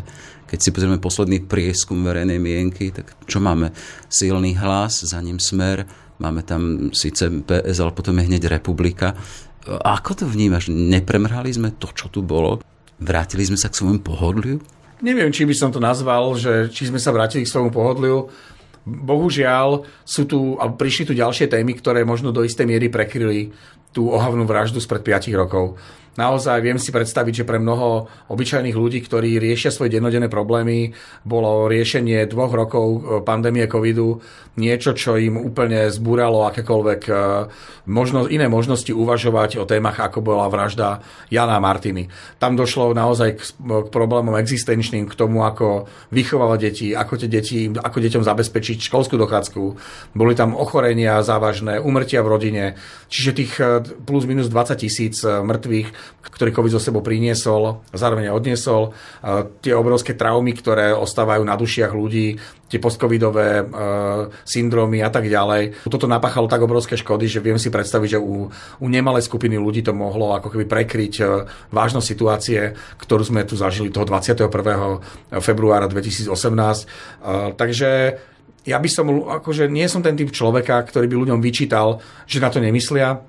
Keď 0.53 0.59
si 0.61 0.68
pozrieme 0.68 1.01
posledný 1.01 1.48
prieskum 1.48 2.05
verejnej 2.05 2.37
mienky, 2.37 2.92
tak 2.92 3.16
čo 3.25 3.40
máme? 3.40 3.72
Silný 4.12 4.53
hlas, 4.61 5.01
za 5.01 5.16
ním 5.25 5.40
smer, 5.40 5.88
Máme 6.22 6.46
tam 6.46 6.94
síce 6.94 7.26
PS, 7.42 7.82
ale 7.82 7.90
potom 7.90 8.14
je 8.22 8.30
hneď 8.30 8.46
republika. 8.46 9.18
Ako 9.66 10.14
to 10.14 10.24
vnímaš? 10.30 10.70
Nepremrhali 10.70 11.50
sme 11.50 11.74
to, 11.74 11.90
čo 11.90 12.06
tu 12.06 12.22
bolo? 12.22 12.62
Vrátili 13.02 13.42
sme 13.42 13.58
sa 13.58 13.66
k 13.66 13.82
svojmu 13.82 14.06
pohodliu? 14.06 14.62
Neviem, 15.02 15.35
či 15.35 15.42
by 15.42 15.54
som 15.58 15.74
to 15.74 15.82
nazval, 15.82 16.38
že 16.38 16.70
či 16.70 16.87
sme 16.87 17.02
sa 17.02 17.11
vrátili 17.11 17.42
k 17.42 17.50
svojmu 17.50 17.74
pohodliu. 17.74 18.30
Bohužiaľ 18.87 19.82
sú 20.06 20.30
tu, 20.30 20.54
a 20.62 20.70
prišli 20.70 21.11
tu 21.11 21.12
ďalšie 21.18 21.50
témy, 21.50 21.74
ktoré 21.74 22.06
možno 22.06 22.30
do 22.30 22.46
istej 22.46 22.70
miery 22.70 22.87
prekryli 22.87 23.50
tú 23.90 24.14
ohavnú 24.14 24.46
vraždu 24.46 24.78
spred 24.78 25.02
5 25.02 25.35
rokov 25.35 25.74
naozaj 26.16 26.61
viem 26.61 26.77
si 26.77 26.92
predstaviť, 26.92 27.42
že 27.42 27.48
pre 27.48 27.57
mnoho 27.57 28.09
obyčajných 28.29 28.77
ľudí, 28.77 29.01
ktorí 29.01 29.40
riešia 29.40 29.72
svoje 29.72 29.96
dennodenné 29.96 30.29
problémy, 30.29 30.92
bolo 31.25 31.68
riešenie 31.68 32.29
dvoch 32.29 32.53
rokov 32.53 32.87
e, 32.87 32.98
pandémie 33.25 33.64
covidu 33.64 34.20
niečo, 34.61 34.92
čo 34.92 35.16
im 35.16 35.40
úplne 35.40 35.88
zbúralo 35.88 36.44
akékoľvek 36.53 37.03
e, 37.09 37.12
možno, 37.88 38.29
iné 38.29 38.53
možnosti 38.53 38.92
uvažovať 38.92 39.57
o 39.57 39.64
témach, 39.64 39.96
ako 39.96 40.20
bola 40.20 40.53
vražda 40.53 41.01
Jana 41.33 41.57
Martiny. 41.57 42.12
Tam 42.37 42.61
došlo 42.61 42.92
naozaj 42.92 43.40
k, 43.40 43.42
k 43.64 43.88
problémom 43.88 44.37
existenčným, 44.37 45.09
k 45.09 45.16
tomu, 45.16 45.48
ako 45.48 45.88
vychovávať 46.12 46.59
deti, 46.61 46.88
ako 46.92 47.16
tie 47.16 47.31
deti, 47.33 47.59
ako 47.72 47.96
deťom 47.96 48.25
zabezpečiť 48.25 48.85
školskú 48.85 49.16
dochádzku. 49.16 49.62
Boli 50.12 50.37
tam 50.37 50.53
ochorenia 50.53 51.25
závažné, 51.25 51.81
umrtia 51.81 52.20
v 52.20 52.29
rodine, 52.29 52.64
čiže 53.09 53.31
tých 53.33 53.53
e, 53.57 53.81
plus 54.05 54.29
minus 54.29 54.53
20 54.53 54.77
tisíc 54.77 55.25
mŕtvych 55.25 56.02
ktorý 56.23 56.51
COVID 56.55 56.79
zo 56.79 56.83
sebou 56.83 57.03
priniesol, 57.03 57.83
zároveň 57.93 58.31
odniesol. 58.31 58.95
Tie 59.61 59.75
obrovské 59.75 60.15
traumy, 60.15 60.55
ktoré 60.55 60.95
ostávajú 60.95 61.43
na 61.43 61.59
dušiach 61.59 61.93
ľudí, 61.93 62.38
tie 62.73 62.81
postcovidové 62.81 63.61
e, 63.61 63.65
syndromy 64.49 65.05
a 65.05 65.12
tak 65.12 65.29
ďalej. 65.29 65.85
Toto 65.85 66.09
napáchalo 66.09 66.49
tak 66.49 66.65
obrovské 66.65 66.97
škody, 66.97 67.29
že 67.29 67.45
viem 67.45 67.61
si 67.61 67.69
predstaviť, 67.69 68.17
že 68.17 68.19
u, 68.19 68.49
u 68.81 68.87
nemalej 68.88 69.29
skupiny 69.29 69.61
ľudí 69.61 69.85
to 69.85 69.93
mohlo 69.93 70.33
ako 70.33 70.49
keby 70.57 70.65
prekryť 70.65 71.15
e, 71.21 71.25
vážnosť 71.69 72.07
situácie, 72.09 72.73
ktorú 72.97 73.29
sme 73.29 73.45
tu 73.45 73.61
zažili 73.61 73.93
toho 73.93 74.09
21. 74.09 74.49
februára 75.45 75.85
2018. 75.85 76.33
E, 76.33 76.85
takže 77.61 78.17
ja 78.62 78.79
by 78.79 78.88
som, 78.88 79.07
akože 79.11 79.69
nie 79.69 79.85
som 79.91 80.01
ten 80.01 80.17
typ 80.17 80.31
človeka, 80.31 80.81
ktorý 80.87 81.11
by 81.11 81.17
ľuďom 81.29 81.41
vyčítal, 81.45 81.99
že 82.25 82.41
na 82.41 82.49
to 82.49 82.62
nemyslia 82.62 83.21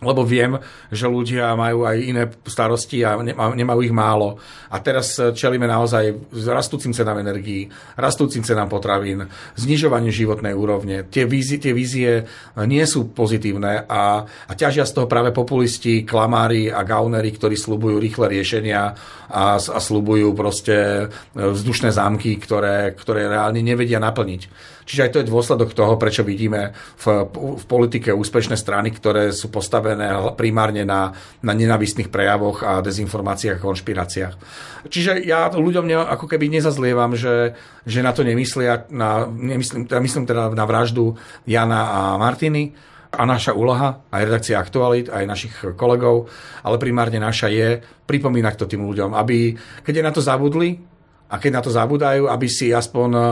lebo 0.00 0.24
viem, 0.24 0.56
že 0.88 1.06
ľudia 1.06 1.52
majú 1.54 1.84
aj 1.84 1.96
iné 2.00 2.22
starosti 2.48 3.04
a 3.04 3.20
nemajú 3.52 3.80
ich 3.84 3.92
málo. 3.92 4.40
A 4.72 4.80
teraz 4.80 5.16
čelíme 5.16 5.68
naozaj 5.68 6.32
rastúcim 6.48 6.96
cenám 6.96 7.20
energií, 7.20 7.68
rastúcim 8.00 8.40
cenám 8.40 8.72
potravín, 8.72 9.28
znižovaniu 9.60 10.08
životnej 10.08 10.56
úrovne. 10.56 11.04
Tie 11.08 11.28
vízie, 11.28 11.60
tie 11.60 11.76
vízie 11.76 12.24
nie 12.64 12.84
sú 12.88 13.12
pozitívne 13.12 13.84
a, 13.84 14.24
a 14.24 14.52
ťažia 14.56 14.88
z 14.88 14.96
toho 14.96 15.06
práve 15.06 15.36
populisti, 15.36 16.08
klamári 16.08 16.72
a 16.72 16.80
gaunery, 16.80 17.30
ktorí 17.36 17.54
slubujú 17.58 18.00
rýchle 18.00 18.32
riešenia 18.32 18.96
a, 19.30 19.60
a 19.60 19.78
slubujú 19.78 20.32
proste 20.32 21.06
vzdušné 21.36 21.92
zámky, 21.92 22.40
ktoré, 22.40 22.96
ktoré 22.96 23.28
reálne 23.28 23.60
nevedia 23.60 24.00
naplniť. 24.00 24.42
Čiže 24.90 25.06
aj 25.06 25.12
to 25.14 25.20
je 25.22 25.30
dôsledok 25.30 25.70
toho, 25.70 25.94
prečo 25.94 26.26
vidíme 26.26 26.74
v, 26.74 27.30
v 27.30 27.64
politike 27.70 28.10
úspešné 28.10 28.58
strany, 28.58 28.90
ktoré 28.90 29.30
sú 29.30 29.46
postavené 29.46 30.34
primárne 30.34 30.82
na, 30.82 31.14
na 31.46 31.54
nenavistných 31.54 32.10
prejavoch 32.10 32.66
a 32.66 32.82
dezinformáciách 32.82 33.62
a 33.62 33.66
konšpiráciách. 33.70 34.34
Čiže 34.90 35.22
ja 35.22 35.46
ľuďom 35.46 35.86
ne, 35.86 35.94
ako 35.94 36.26
keby 36.26 36.50
nezazlievam, 36.50 37.14
že, 37.14 37.54
že 37.86 38.02
na 38.02 38.10
to 38.10 38.26
nemyslia, 38.26 38.90
na, 38.90 39.30
nemyslím, 39.30 39.86
teda 39.86 40.02
myslím 40.02 40.24
teda 40.26 40.50
na 40.50 40.66
vraždu 40.66 41.14
Jana 41.46 41.80
a 41.86 42.00
Martiny, 42.18 42.74
a 43.10 43.26
naša 43.26 43.58
úloha, 43.58 44.06
aj 44.14 44.22
redakcia 44.22 44.62
Aktualit, 44.62 45.10
aj 45.10 45.26
našich 45.26 45.54
kolegov, 45.74 46.30
ale 46.62 46.78
primárne 46.78 47.18
naša 47.18 47.50
je 47.50 47.82
pripomínať 48.06 48.54
to 48.54 48.70
tým 48.70 48.86
ľuďom, 48.86 49.18
aby 49.18 49.58
keď 49.82 49.94
je 49.98 50.06
na 50.06 50.14
to 50.14 50.22
zabudli, 50.22 50.78
a 51.30 51.34
keď 51.38 51.50
na 51.54 51.62
to 51.62 51.70
zabudajú, 51.70 52.26
aby 52.26 52.46
si 52.50 52.74
aspoň 52.74 53.08
eh, 53.14 53.24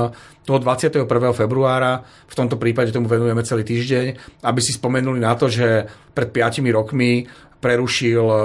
toho 0.46 0.58
21. 0.62 1.04
februára, 1.34 2.00
v 2.30 2.34
tomto 2.38 2.56
prípade 2.56 2.94
tomu 2.94 3.10
venujeme 3.10 3.42
celý 3.42 3.66
týždeň, 3.66 4.06
aby 4.46 4.60
si 4.62 4.72
spomenuli 4.72 5.18
na 5.18 5.34
to, 5.34 5.50
že 5.50 5.90
pred 6.14 6.30
5 6.30 6.62
rokmi 6.70 7.26
prerušil 7.58 8.24
eh, 8.24 8.42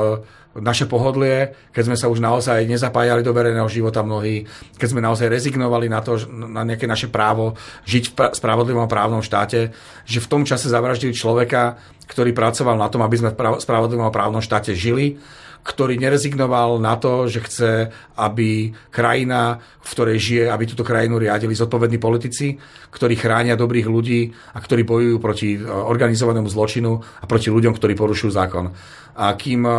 naše 0.54 0.86
pohodlie, 0.86 1.58
keď 1.74 1.84
sme 1.90 1.98
sa 1.98 2.06
už 2.14 2.22
naozaj 2.22 2.70
nezapájali 2.70 3.26
do 3.26 3.34
verejného 3.34 3.66
života 3.66 4.06
mnohí, 4.06 4.46
keď 4.78 4.88
sme 4.94 5.02
naozaj 5.02 5.26
rezignovali 5.26 5.90
na 5.90 6.06
to, 6.06 6.22
na 6.30 6.62
nejaké 6.62 6.86
naše 6.86 7.10
právo 7.10 7.58
žiť 7.90 8.14
v 8.14 8.18
spravodlivom 8.38 8.86
právnom 8.86 9.26
štáte, 9.26 9.74
že 10.06 10.22
v 10.22 10.30
tom 10.30 10.46
čase 10.46 10.70
zavraždili 10.70 11.18
človeka, 11.18 11.82
ktorý 12.06 12.38
pracoval 12.38 12.78
na 12.78 12.86
tom, 12.86 13.02
aby 13.02 13.18
sme 13.18 13.34
v 13.34 13.62
spravodlivom 13.66 14.14
právnom 14.14 14.46
štáte 14.46 14.78
žili 14.78 15.18
ktorý 15.64 15.96
nerezignoval 15.96 16.78
na 16.84 17.00
to, 17.00 17.32
že 17.32 17.40
chce, 17.40 17.72
aby 18.20 18.76
krajina, 18.92 19.64
v 19.80 19.90
ktorej 19.96 20.18
žije, 20.20 20.46
aby 20.52 20.64
túto 20.68 20.84
krajinu 20.84 21.18
riadili 21.18 21.56
zodpovední 21.56 21.98
politici, 22.04 22.60
ktorí 22.92 23.16
chránia 23.16 23.56
dobrých 23.56 23.88
ľudí 23.88 24.36
a 24.54 24.60
ktorí 24.60 24.84
bojujú 24.84 25.18
proti 25.24 25.56
e, 25.56 25.64
organizovanému 25.64 26.52
zločinu 26.52 27.00
a 27.00 27.26
proti 27.26 27.48
ľuďom, 27.48 27.74
ktorí 27.80 27.96
porušujú 27.96 28.32
zákon. 28.36 28.76
A 29.16 29.26
kým 29.40 29.64
e, 29.64 29.74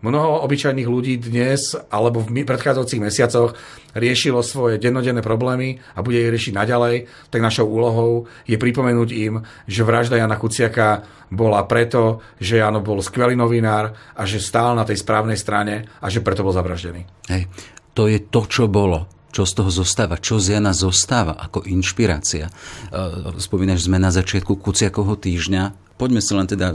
Mnoho 0.00 0.48
obyčajných 0.48 0.88
ľudí 0.88 1.20
dnes 1.20 1.76
alebo 1.92 2.24
v 2.24 2.40
predchádzajúcich 2.40 3.04
mesiacoch 3.04 3.52
riešilo 3.92 4.40
svoje 4.40 4.80
dennodenné 4.80 5.20
problémy 5.20 5.76
a 5.92 6.00
bude 6.00 6.24
ich 6.24 6.32
riešiť 6.32 6.56
naďalej, 6.56 7.04
tak 7.28 7.44
našou 7.44 7.68
úlohou 7.68 8.24
je 8.48 8.56
pripomenúť 8.56 9.10
im, 9.12 9.44
že 9.68 9.84
vražda 9.84 10.16
Jana 10.16 10.40
Kuciaka 10.40 11.04
bola 11.28 11.68
preto, 11.68 12.24
že 12.40 12.64
Jano 12.64 12.80
bol 12.80 13.04
skvelý 13.04 13.36
novinár 13.36 13.92
a 14.16 14.22
že 14.24 14.40
stál 14.40 14.72
na 14.72 14.88
tej 14.88 15.04
správnej 15.04 15.36
strane 15.36 15.84
a 16.00 16.08
že 16.08 16.24
preto 16.24 16.40
bol 16.40 16.56
zavraždený. 16.56 17.04
Hej, 17.28 17.52
to 17.92 18.08
je 18.08 18.24
to, 18.24 18.48
čo 18.48 18.72
bolo 18.72 19.20
čo 19.30 19.46
z 19.46 19.62
toho 19.62 19.70
zostáva, 19.70 20.18
čo 20.18 20.42
z 20.42 20.58
Jana 20.58 20.74
zostáva 20.74 21.38
ako 21.38 21.62
inšpirácia. 21.62 22.50
E, 22.50 22.52
spomínaš, 23.38 23.86
sme 23.86 24.02
na 24.02 24.10
začiatku 24.10 24.58
Kuciakovho 24.58 25.14
týždňa, 25.14 25.89
Poďme 26.00 26.24
si 26.24 26.32
len 26.32 26.48
teda, 26.48 26.72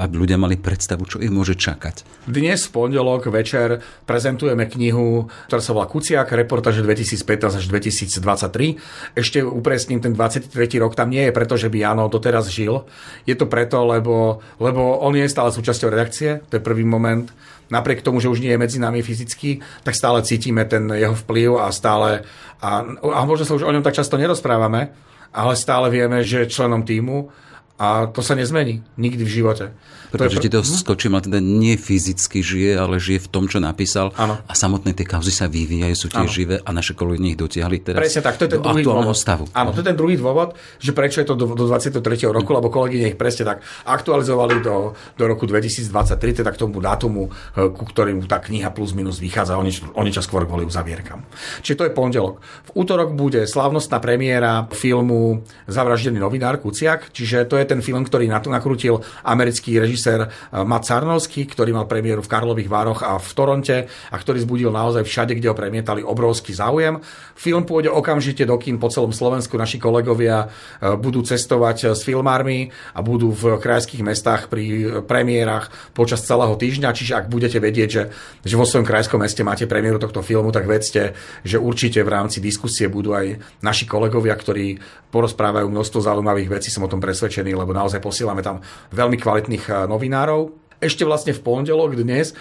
aby 0.00 0.14
ľudia 0.16 0.40
mali 0.40 0.56
predstavu, 0.56 1.04
čo 1.04 1.20
ich 1.20 1.28
môže 1.28 1.60
čakať. 1.60 2.24
Dnes 2.24 2.64
v 2.64 2.72
pondelok 2.72 3.28
večer 3.28 3.84
prezentujeme 4.08 4.64
knihu, 4.64 5.28
ktorá 5.52 5.60
sa 5.60 5.76
volá 5.76 5.84
Kuciak, 5.84 6.32
reportáže 6.32 6.80
2015 6.80 7.52
až 7.52 7.64
2023. 7.68 9.12
Ešte 9.12 9.44
upresním, 9.44 10.00
ten 10.00 10.16
23. 10.16 10.48
rok 10.80 10.96
tam 10.96 11.12
nie 11.12 11.28
je 11.28 11.36
preto, 11.36 11.60
že 11.60 11.68
by 11.68 11.84
Jano 11.84 12.08
doteraz 12.08 12.48
žil. 12.48 12.88
Je 13.28 13.36
to 13.36 13.44
preto, 13.44 13.84
lebo, 13.84 14.40
lebo 14.56 15.04
on 15.04 15.12
je 15.12 15.28
stále 15.28 15.52
súčasťou 15.52 15.92
redakcie, 15.92 16.40
to 16.48 16.56
je 16.56 16.64
prvý 16.64 16.88
moment. 16.88 17.28
Napriek 17.68 18.00
tomu, 18.00 18.24
že 18.24 18.32
už 18.32 18.40
nie 18.40 18.56
je 18.56 18.62
medzi 18.62 18.80
nami 18.80 19.04
fyzicky, 19.04 19.60
tak 19.84 19.92
stále 19.92 20.24
cítime 20.24 20.64
ten 20.64 20.88
jeho 20.96 21.12
vplyv 21.12 21.60
a 21.60 21.68
stále, 21.76 22.24
a, 22.64 22.88
a 22.88 23.20
možno 23.28 23.44
sa 23.44 23.52
už 23.52 23.68
o 23.68 23.74
ňom 23.76 23.84
tak 23.84 24.00
často 24.00 24.16
nerozprávame, 24.16 24.96
ale 25.36 25.52
stále 25.60 25.92
vieme, 25.92 26.24
že 26.24 26.48
je 26.48 26.56
členom 26.56 26.80
týmu 26.80 27.28
a 27.76 28.08
to 28.08 28.24
sa 28.24 28.32
nezmení 28.32 28.80
nikdy 28.96 29.20
v 29.20 29.30
živote. 29.30 29.64
Pretože 30.08 30.40
ti 30.40 30.48
to 30.48 30.64
hm? 30.64 30.68
skočím, 30.80 31.12
ale 31.18 31.28
teda 31.28 31.40
nie 31.44 31.76
fyzicky 31.76 32.40
žije, 32.40 32.72
ale 32.78 32.96
žije 32.96 33.26
v 33.26 33.28
tom, 33.28 33.44
čo 33.50 33.60
napísal. 33.60 34.16
Ano. 34.16 34.40
A 34.48 34.52
samotné 34.56 34.96
tie 34.96 35.04
kauzy 35.04 35.28
sa 35.28 35.44
vyvíjajú, 35.50 35.94
sú 35.94 36.08
tiež 36.08 36.28
živé 36.30 36.56
a 36.64 36.70
naše 36.72 36.96
kolegy 36.96 37.36
ich 37.36 37.38
dotiahli 37.38 37.84
teraz 37.84 38.00
Presne 38.00 38.22
tak, 38.24 38.40
to 38.40 38.48
je 38.48 38.56
ten 38.56 38.62
druhý 38.64 38.80
dôvod. 38.80 39.12
stavu. 39.12 39.44
Áno, 39.52 39.76
to 39.76 39.84
je 39.84 39.86
ten 39.92 39.98
druhý 39.98 40.16
dôvod, 40.16 40.56
že 40.80 40.96
prečo 40.96 41.20
je 41.20 41.28
to 41.28 41.34
do, 41.36 41.52
do 41.52 41.68
23. 41.68 42.00
roku, 42.32 42.50
lebo 42.54 42.72
kolegyne 42.72 43.12
ich 43.12 43.18
presne 43.18 43.44
tak 43.44 43.60
aktualizovali 43.84 44.64
do, 44.64 44.96
do 45.18 45.24
roku 45.28 45.44
2023, 45.44 46.40
teda 46.40 46.50
k 46.54 46.58
tomu 46.58 46.80
dátumu, 46.80 47.28
eh, 47.28 47.68
ku 47.68 47.84
ktorým 47.84 48.24
tá 48.24 48.40
kniha 48.40 48.72
plus 48.72 48.96
minus 48.96 49.20
vychádza, 49.20 49.60
oni, 49.60 49.74
oni 49.98 50.10
čas 50.14 50.24
skôr 50.24 50.48
kvôli 50.48 50.64
uzavierkam. 50.64 51.26
Čiže 51.60 51.76
to 51.76 51.84
je 51.90 51.92
pondelok. 51.92 52.40
V 52.72 52.86
útorok 52.86 53.12
bude 53.12 53.44
slávnostná 53.44 54.00
premiéra 54.00 54.70
filmu 54.72 55.44
Zavraždený 55.68 56.22
novinár 56.22 56.62
Kuciak, 56.62 57.10
čiže 57.10 57.44
to 57.44 57.58
je 57.58 57.65
ten 57.66 57.82
film, 57.82 58.06
ktorý 58.06 58.30
nakrútil 58.30 59.02
americký 59.26 59.82
režisér 59.82 60.26
eh, 60.26 60.30
Matt 60.62 60.86
Sarnovský, 60.86 61.44
ktorý 61.50 61.74
mal 61.74 61.90
premiéru 61.90 62.22
v 62.22 62.30
Karlových 62.30 62.70
Vároch 62.70 63.00
a 63.02 63.18
v 63.18 63.30
Toronte 63.34 63.76
a 63.90 64.16
ktorý 64.16 64.46
zbudil 64.46 64.70
naozaj 64.70 65.02
všade, 65.02 65.34
kde 65.34 65.50
ho 65.50 65.56
premietali 65.58 66.06
obrovský 66.06 66.54
záujem. 66.54 67.02
Film 67.34 67.66
pôjde 67.66 67.90
okamžite 67.90 68.46
do 68.46 68.54
kín 68.56 68.78
po 68.78 68.88
celom 68.88 69.10
Slovensku. 69.10 69.58
Naši 69.58 69.82
kolegovia 69.82 70.46
eh, 70.46 70.94
budú 70.94 71.26
cestovať 71.26 71.76
eh, 71.82 71.86
s 71.92 72.06
filmármi 72.06 72.70
a 72.94 73.02
budú 73.02 73.34
v 73.34 73.58
krajských 73.58 74.06
mestách 74.06 74.46
pri 74.46 75.02
premiérach 75.04 75.68
počas 75.90 76.22
celého 76.22 76.54
týždňa. 76.54 76.94
Čiže 76.94 77.12
ak 77.18 77.26
budete 77.26 77.58
vedieť, 77.58 77.88
že, 77.90 78.02
že 78.46 78.54
vo 78.54 78.62
svojom 78.62 78.86
krajskom 78.86 79.18
meste 79.18 79.42
máte 79.42 79.66
premiéru 79.66 79.98
tohto 79.98 80.22
filmu, 80.22 80.54
tak 80.54 80.70
vedzte, 80.70 81.18
že 81.42 81.58
určite 81.58 82.04
v 82.06 82.12
rámci 82.12 82.38
diskusie 82.38 82.86
budú 82.86 83.16
aj 83.16 83.40
naši 83.64 83.88
kolegovia, 83.88 84.36
ktorí 84.36 84.78
porozprávajú 85.10 85.66
množstvo 85.72 85.98
zaujímavých 86.04 86.60
vecí, 86.60 86.68
som 86.68 86.84
o 86.84 86.92
tom 86.92 87.00
presvedčený 87.00 87.55
lebo 87.56 87.72
naozaj 87.72 87.98
posielame 88.04 88.44
tam 88.44 88.60
veľmi 88.92 89.16
kvalitných 89.16 89.64
eh, 89.66 89.74
novinárov. 89.88 90.65
Ešte 90.80 91.04
vlastne 91.04 91.32
v 91.32 91.42
pondelok 91.42 91.96
dnes 91.96 92.32
e, 92.32 92.34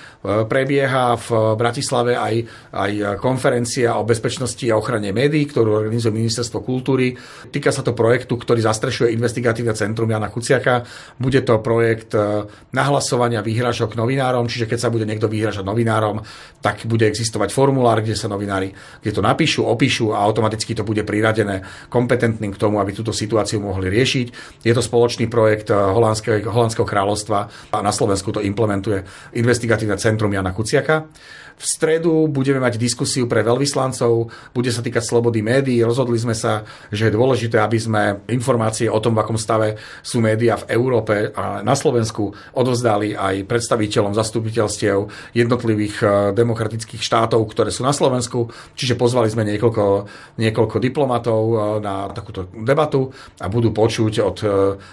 prebieha 0.46 1.18
v 1.18 1.58
Bratislave 1.60 2.20
aj, 2.20 2.36
aj 2.72 2.92
konferencia 3.20 3.98
o 3.98 4.04
bezpečnosti 4.04 4.64
a 4.70 4.78
ochrane 4.78 5.16
médií, 5.16 5.48
ktorú 5.50 5.72
organizuje 5.72 6.16
Ministerstvo 6.16 6.62
kultúry. 6.62 7.16
Týka 7.50 7.74
sa 7.74 7.82
to 7.82 7.98
projektu, 7.98 8.38
ktorý 8.38 8.62
zastrešuje 8.62 9.16
investigatívne 9.16 9.74
centrum 9.74 10.08
Jana 10.08 10.30
Kuciaka. 10.30 10.86
Bude 11.18 11.42
to 11.42 11.60
projekt 11.60 12.14
e, 12.14 12.46
nahlasovania 12.72 13.42
výhražok 13.42 13.98
novinárom, 13.98 14.46
čiže 14.46 14.70
keď 14.70 14.80
sa 14.80 14.90
bude 14.94 15.08
niekto 15.08 15.26
vyhražať 15.26 15.64
novinárom, 15.64 16.22
tak 16.60 16.86
bude 16.86 17.08
existovať 17.08 17.50
formulár, 17.50 18.04
kde 18.04 18.18
sa 18.20 18.28
novinári 18.28 18.76
kde 19.02 19.12
to 19.12 19.22
napíšu, 19.22 19.66
opíšu 19.66 20.18
a 20.18 20.24
automaticky 20.26 20.74
to 20.74 20.82
bude 20.82 21.06
priradené 21.06 21.62
kompetentným 21.94 22.54
k 22.54 22.62
tomu, 22.62 22.82
aby 22.82 22.90
túto 22.90 23.14
situáciu 23.14 23.62
mohli 23.62 23.90
riešiť. 23.94 24.28
Je 24.66 24.74
to 24.74 24.82
spoločný 24.82 25.30
projekt 25.30 25.70
e, 25.70 25.76
Holandského, 25.76 26.86
kráľovstva 26.86 27.40
a 27.74 27.78
na 27.82 27.94
Slovensku 27.94 28.25
Slovensku 28.26 28.42
to 28.42 28.42
implementuje 28.42 29.06
investigatívne 29.38 29.98
centrum 30.02 30.34
Jana 30.34 30.50
Kuciaka. 30.50 31.06
V 31.56 31.64
stredu 31.64 32.28
budeme 32.28 32.60
mať 32.60 32.76
diskusiu 32.76 33.32
pre 33.32 33.40
veľvyslancov, 33.40 34.28
bude 34.52 34.72
sa 34.76 34.84
týkať 34.84 35.08
slobody 35.08 35.40
médií. 35.40 35.80
Rozhodli 35.88 36.20
sme 36.20 36.36
sa, 36.36 36.68
že 36.92 37.08
je 37.08 37.16
dôležité, 37.16 37.64
aby 37.64 37.80
sme 37.80 38.02
informácie 38.28 38.92
o 38.92 39.00
tom, 39.00 39.16
v 39.16 39.24
akom 39.24 39.40
stave 39.40 39.80
sú 40.04 40.20
médiá 40.20 40.60
v 40.60 40.76
Európe 40.76 41.32
a 41.32 41.64
na 41.64 41.72
Slovensku 41.72 42.36
odovzdali 42.52 43.16
aj 43.16 43.48
predstaviteľom 43.48 44.12
zastupiteľstiev 44.12 45.32
jednotlivých 45.32 45.96
eh, 46.04 46.10
demokratických 46.36 47.00
štátov, 47.00 47.40
ktoré 47.48 47.72
sú 47.72 47.88
na 47.88 47.96
Slovensku. 47.96 48.52
Čiže 48.76 49.00
pozvali 49.00 49.32
sme 49.32 49.48
niekoľko, 49.48 49.86
niekoľko 50.36 50.78
diplomatov 50.84 51.42
eh, 51.48 51.58
na 51.80 52.12
takúto 52.12 52.52
debatu 52.52 53.16
a 53.40 53.48
budú 53.48 53.72
počuť 53.72 54.14
od 54.20 54.38
eh, 54.44 54.50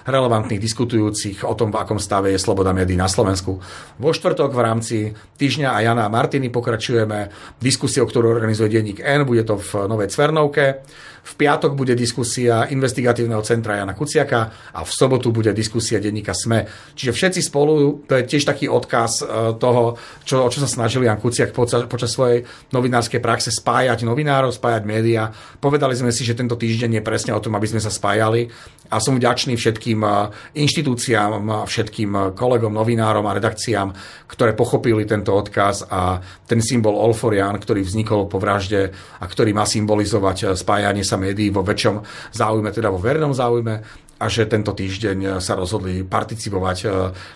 relevantných 0.07 0.63
diskutujúcich 0.63 1.43
o 1.43 1.59
tom, 1.59 1.75
v 1.75 1.81
akom 1.83 1.99
stave 1.99 2.31
je 2.31 2.39
sloboda 2.39 2.71
médií 2.71 2.95
na 2.95 3.11
Slovensku. 3.11 3.59
Vo 3.99 4.11
štvrtok 4.15 4.55
v 4.55 4.61
rámci 4.63 4.97
týždňa 5.11 5.75
a 5.75 5.79
Jana 5.83 6.07
a 6.07 6.13
Martiny 6.13 6.52
pokračujeme 6.53 7.33
diskusiou, 7.59 8.05
ktorú 8.05 8.29
organizuje 8.29 8.69
denník 8.69 9.01
N, 9.01 9.25
bude 9.25 9.43
to 9.43 9.57
v 9.57 9.89
Novej 9.89 10.13
Cvernovke. 10.13 10.85
V 11.23 11.33
piatok 11.39 11.79
bude 11.79 11.95
diskusia 11.95 12.67
investigatívneho 12.67 13.41
centra 13.47 13.79
Jana 13.79 13.95
Kuciaka 13.95 14.75
a 14.75 14.83
v 14.83 14.91
sobotu 14.91 15.31
bude 15.31 15.55
diskusia 15.55 16.03
denníka 16.03 16.35
SME. 16.35 16.67
Čiže 16.99 17.15
všetci 17.15 17.41
spolu, 17.47 18.03
to 18.11 18.19
je 18.19 18.27
tiež 18.27 18.43
taký 18.43 18.67
odkaz 18.67 19.23
e, 19.23 19.25
toho, 19.57 19.95
čo, 20.27 20.43
o 20.43 20.49
čo 20.51 20.59
sa 20.59 20.69
snažili 20.71 21.07
Jan 21.07 21.23
Kuciak 21.23 21.55
počas, 21.55 21.87
počas 21.87 22.11
svojej 22.11 22.43
novinárskej 22.75 23.23
praxe 23.23 23.55
spájať 23.55 24.03
novinárov, 24.03 24.51
spájať 24.51 24.83
médiá. 24.83 25.31
Povedali 25.63 25.95
sme 25.95 26.11
si, 26.11 26.27
že 26.27 26.35
tento 26.35 26.59
týždeň 26.59 26.99
je 26.99 27.07
presne 27.07 27.33
o 27.33 27.43
tom, 27.43 27.55
aby 27.55 27.71
sme 27.71 27.79
sa 27.79 27.95
spájali 27.95 28.51
a 28.91 28.99
som 28.99 29.15
vďačný 29.15 29.55
všetkým 29.55 30.03
e, 30.03 30.11
inštitúciám, 30.59 31.65
všetkým 31.71 32.35
kolegom, 32.35 32.75
novinárom 32.75 33.25
a 33.31 33.37
redakciám, 33.39 33.95
ktoré 34.27 34.59
pochopili 34.59 35.07
tento 35.07 35.33
odkaz 35.33 35.87
a 35.87 36.19
ten 36.49 36.61
symbol 36.61 36.99
Olforian, 36.99 37.57
ktorý 37.57 37.85
vznikol 37.85 38.29
po 38.29 38.43
vražde 38.43 38.93
a 39.21 39.25
ktorý 39.25 39.57
má 39.57 39.65
symbolizovať 39.65 40.37
e, 40.43 40.45
spájanie 40.59 41.05
sa 41.05 41.12
médií 41.17 41.49
vo 41.49 41.65
väčšom 41.65 42.03
záujme, 42.33 42.71
teda 42.71 42.93
vo 42.93 43.01
verejnom 43.01 43.33
záujme 43.33 43.75
a 44.23 44.25
že 44.31 44.47
tento 44.47 44.71
týždeň 44.71 45.43
sa 45.43 45.59
rozhodli 45.59 46.07
participovať 46.07 46.79
e, 46.83 46.87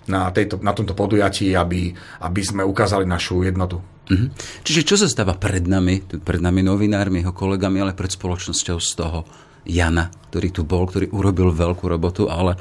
na, 0.07 0.31
tejto, 0.31 0.63
na 0.63 0.71
tomto 0.71 0.95
podujatí, 0.95 1.51
aby, 1.51 1.91
aby 2.23 2.41
sme 2.47 2.63
ukázali 2.63 3.03
našu 3.03 3.43
jednotu. 3.43 3.83
Mhm. 4.07 4.27
Čiže 4.63 4.87
čo 4.87 4.95
sa 4.95 5.11
stáva 5.11 5.35
pred 5.35 5.67
nami, 5.67 5.99
pred 6.23 6.39
nami 6.39 6.63
novinármi, 6.63 7.27
jeho 7.27 7.35
kolegami, 7.35 7.83
ale 7.83 7.99
pred 7.99 8.15
spoločnosťou 8.15 8.79
z 8.79 8.91
toho 8.95 9.27
Jana, 9.67 10.15
ktorý 10.31 10.49
tu 10.55 10.63
bol, 10.63 10.87
ktorý 10.87 11.11
urobil 11.11 11.51
veľkú 11.51 11.91
robotu, 11.91 12.31
ale 12.31 12.55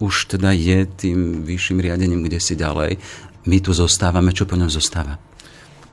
už 0.00 0.36
teda 0.36 0.56
je 0.56 0.88
tým 0.88 1.44
vyšším 1.44 1.84
riadením 1.84 2.24
kde 2.24 2.40
si 2.40 2.56
ďalej. 2.56 2.96
My 3.44 3.60
tu 3.60 3.76
zostávame, 3.76 4.32
čo 4.32 4.48
po 4.48 4.56
ňom 4.56 4.72
zostáva? 4.72 5.20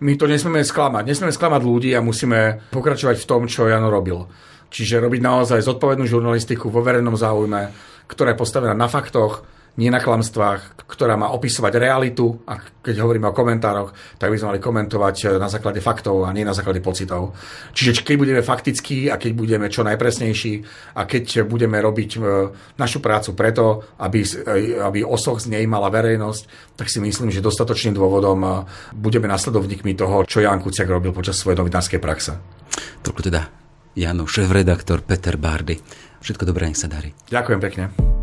My 0.03 0.15
to 0.19 0.27
nesmieme 0.27 0.63
sklamať. 0.63 1.03
Nesmieme 1.07 1.35
sklamať 1.35 1.61
ľudí 1.63 1.91
a 1.95 2.03
musíme 2.03 2.63
pokračovať 2.71 3.23
v 3.23 3.27
tom, 3.27 3.47
čo 3.47 3.67
Jano 3.67 3.87
robil. 3.87 4.27
Čiže 4.73 5.05
robiť 5.05 5.21
naozaj 5.21 5.61
zodpovednú 5.61 6.09
žurnalistiku 6.09 6.73
vo 6.73 6.81
verejnom 6.81 7.13
záujme, 7.13 7.69
ktorá 8.09 8.33
je 8.33 8.41
postavená 8.41 8.73
na 8.73 8.89
faktoch, 8.89 9.45
nie 9.73 9.89
na 9.89 9.97
klamstvách, 9.97 10.85
ktorá 10.85 11.17
má 11.17 11.33
opisovať 11.33 11.81
realitu 11.81 12.37
a 12.45 12.61
keď 12.61 13.01
hovoríme 13.01 13.25
o 13.25 13.33
komentároch, 13.33 13.89
tak 14.21 14.29
by 14.29 14.37
sme 14.37 14.53
mali 14.53 14.61
komentovať 14.61 15.15
eh, 15.25 15.27
na 15.41 15.49
základe 15.49 15.81
faktov 15.81 16.29
a 16.29 16.33
nie 16.33 16.45
na 16.45 16.53
základe 16.53 16.77
pocitov. 16.77 17.33
Čiže 17.73 18.05
keď 18.05 18.15
budeme 18.21 18.41
faktickí 18.45 19.09
a 19.09 19.17
keď 19.17 19.31
budeme 19.33 19.65
čo 19.73 19.81
najpresnejší 19.81 20.53
a 20.93 21.09
keď 21.09 21.49
budeme 21.49 21.81
robiť 21.81 22.11
eh, 22.17 22.21
našu 22.77 23.01
prácu 23.01 23.33
preto, 23.33 23.81
aby, 23.97 24.21
eh, 24.21 24.77
aby 24.77 25.01
osoch 25.01 25.41
z 25.41 25.49
nej 25.57 25.65
mala 25.65 25.89
verejnosť, 25.89 26.77
tak 26.77 26.93
si 26.93 27.01
myslím, 27.01 27.33
že 27.33 27.41
dostatočným 27.41 27.97
dôvodom 27.97 28.65
budeme 28.93 29.25
nasledovníkmi 29.25 29.97
toho, 29.97 30.21
čo 30.29 30.45
Jan 30.45 30.61
Kuciak 30.61 30.85
robil 30.85 31.09
počas 31.09 31.41
svojej 31.41 31.57
novinárskej 31.57 31.97
praxe. 31.97 32.37
Toľko 33.01 33.21
teda 33.25 33.62
Jano, 33.93 34.25
šéf-redaktor 34.25 35.05
Peter 35.05 35.37
Bardy. 35.37 35.77
Všetko 36.25 36.49
dobré, 36.49 36.65
nech 36.65 36.81
sa 36.81 36.89
darí. 36.89 37.13
Ďakujem 37.29 37.59
pekne. 37.61 38.22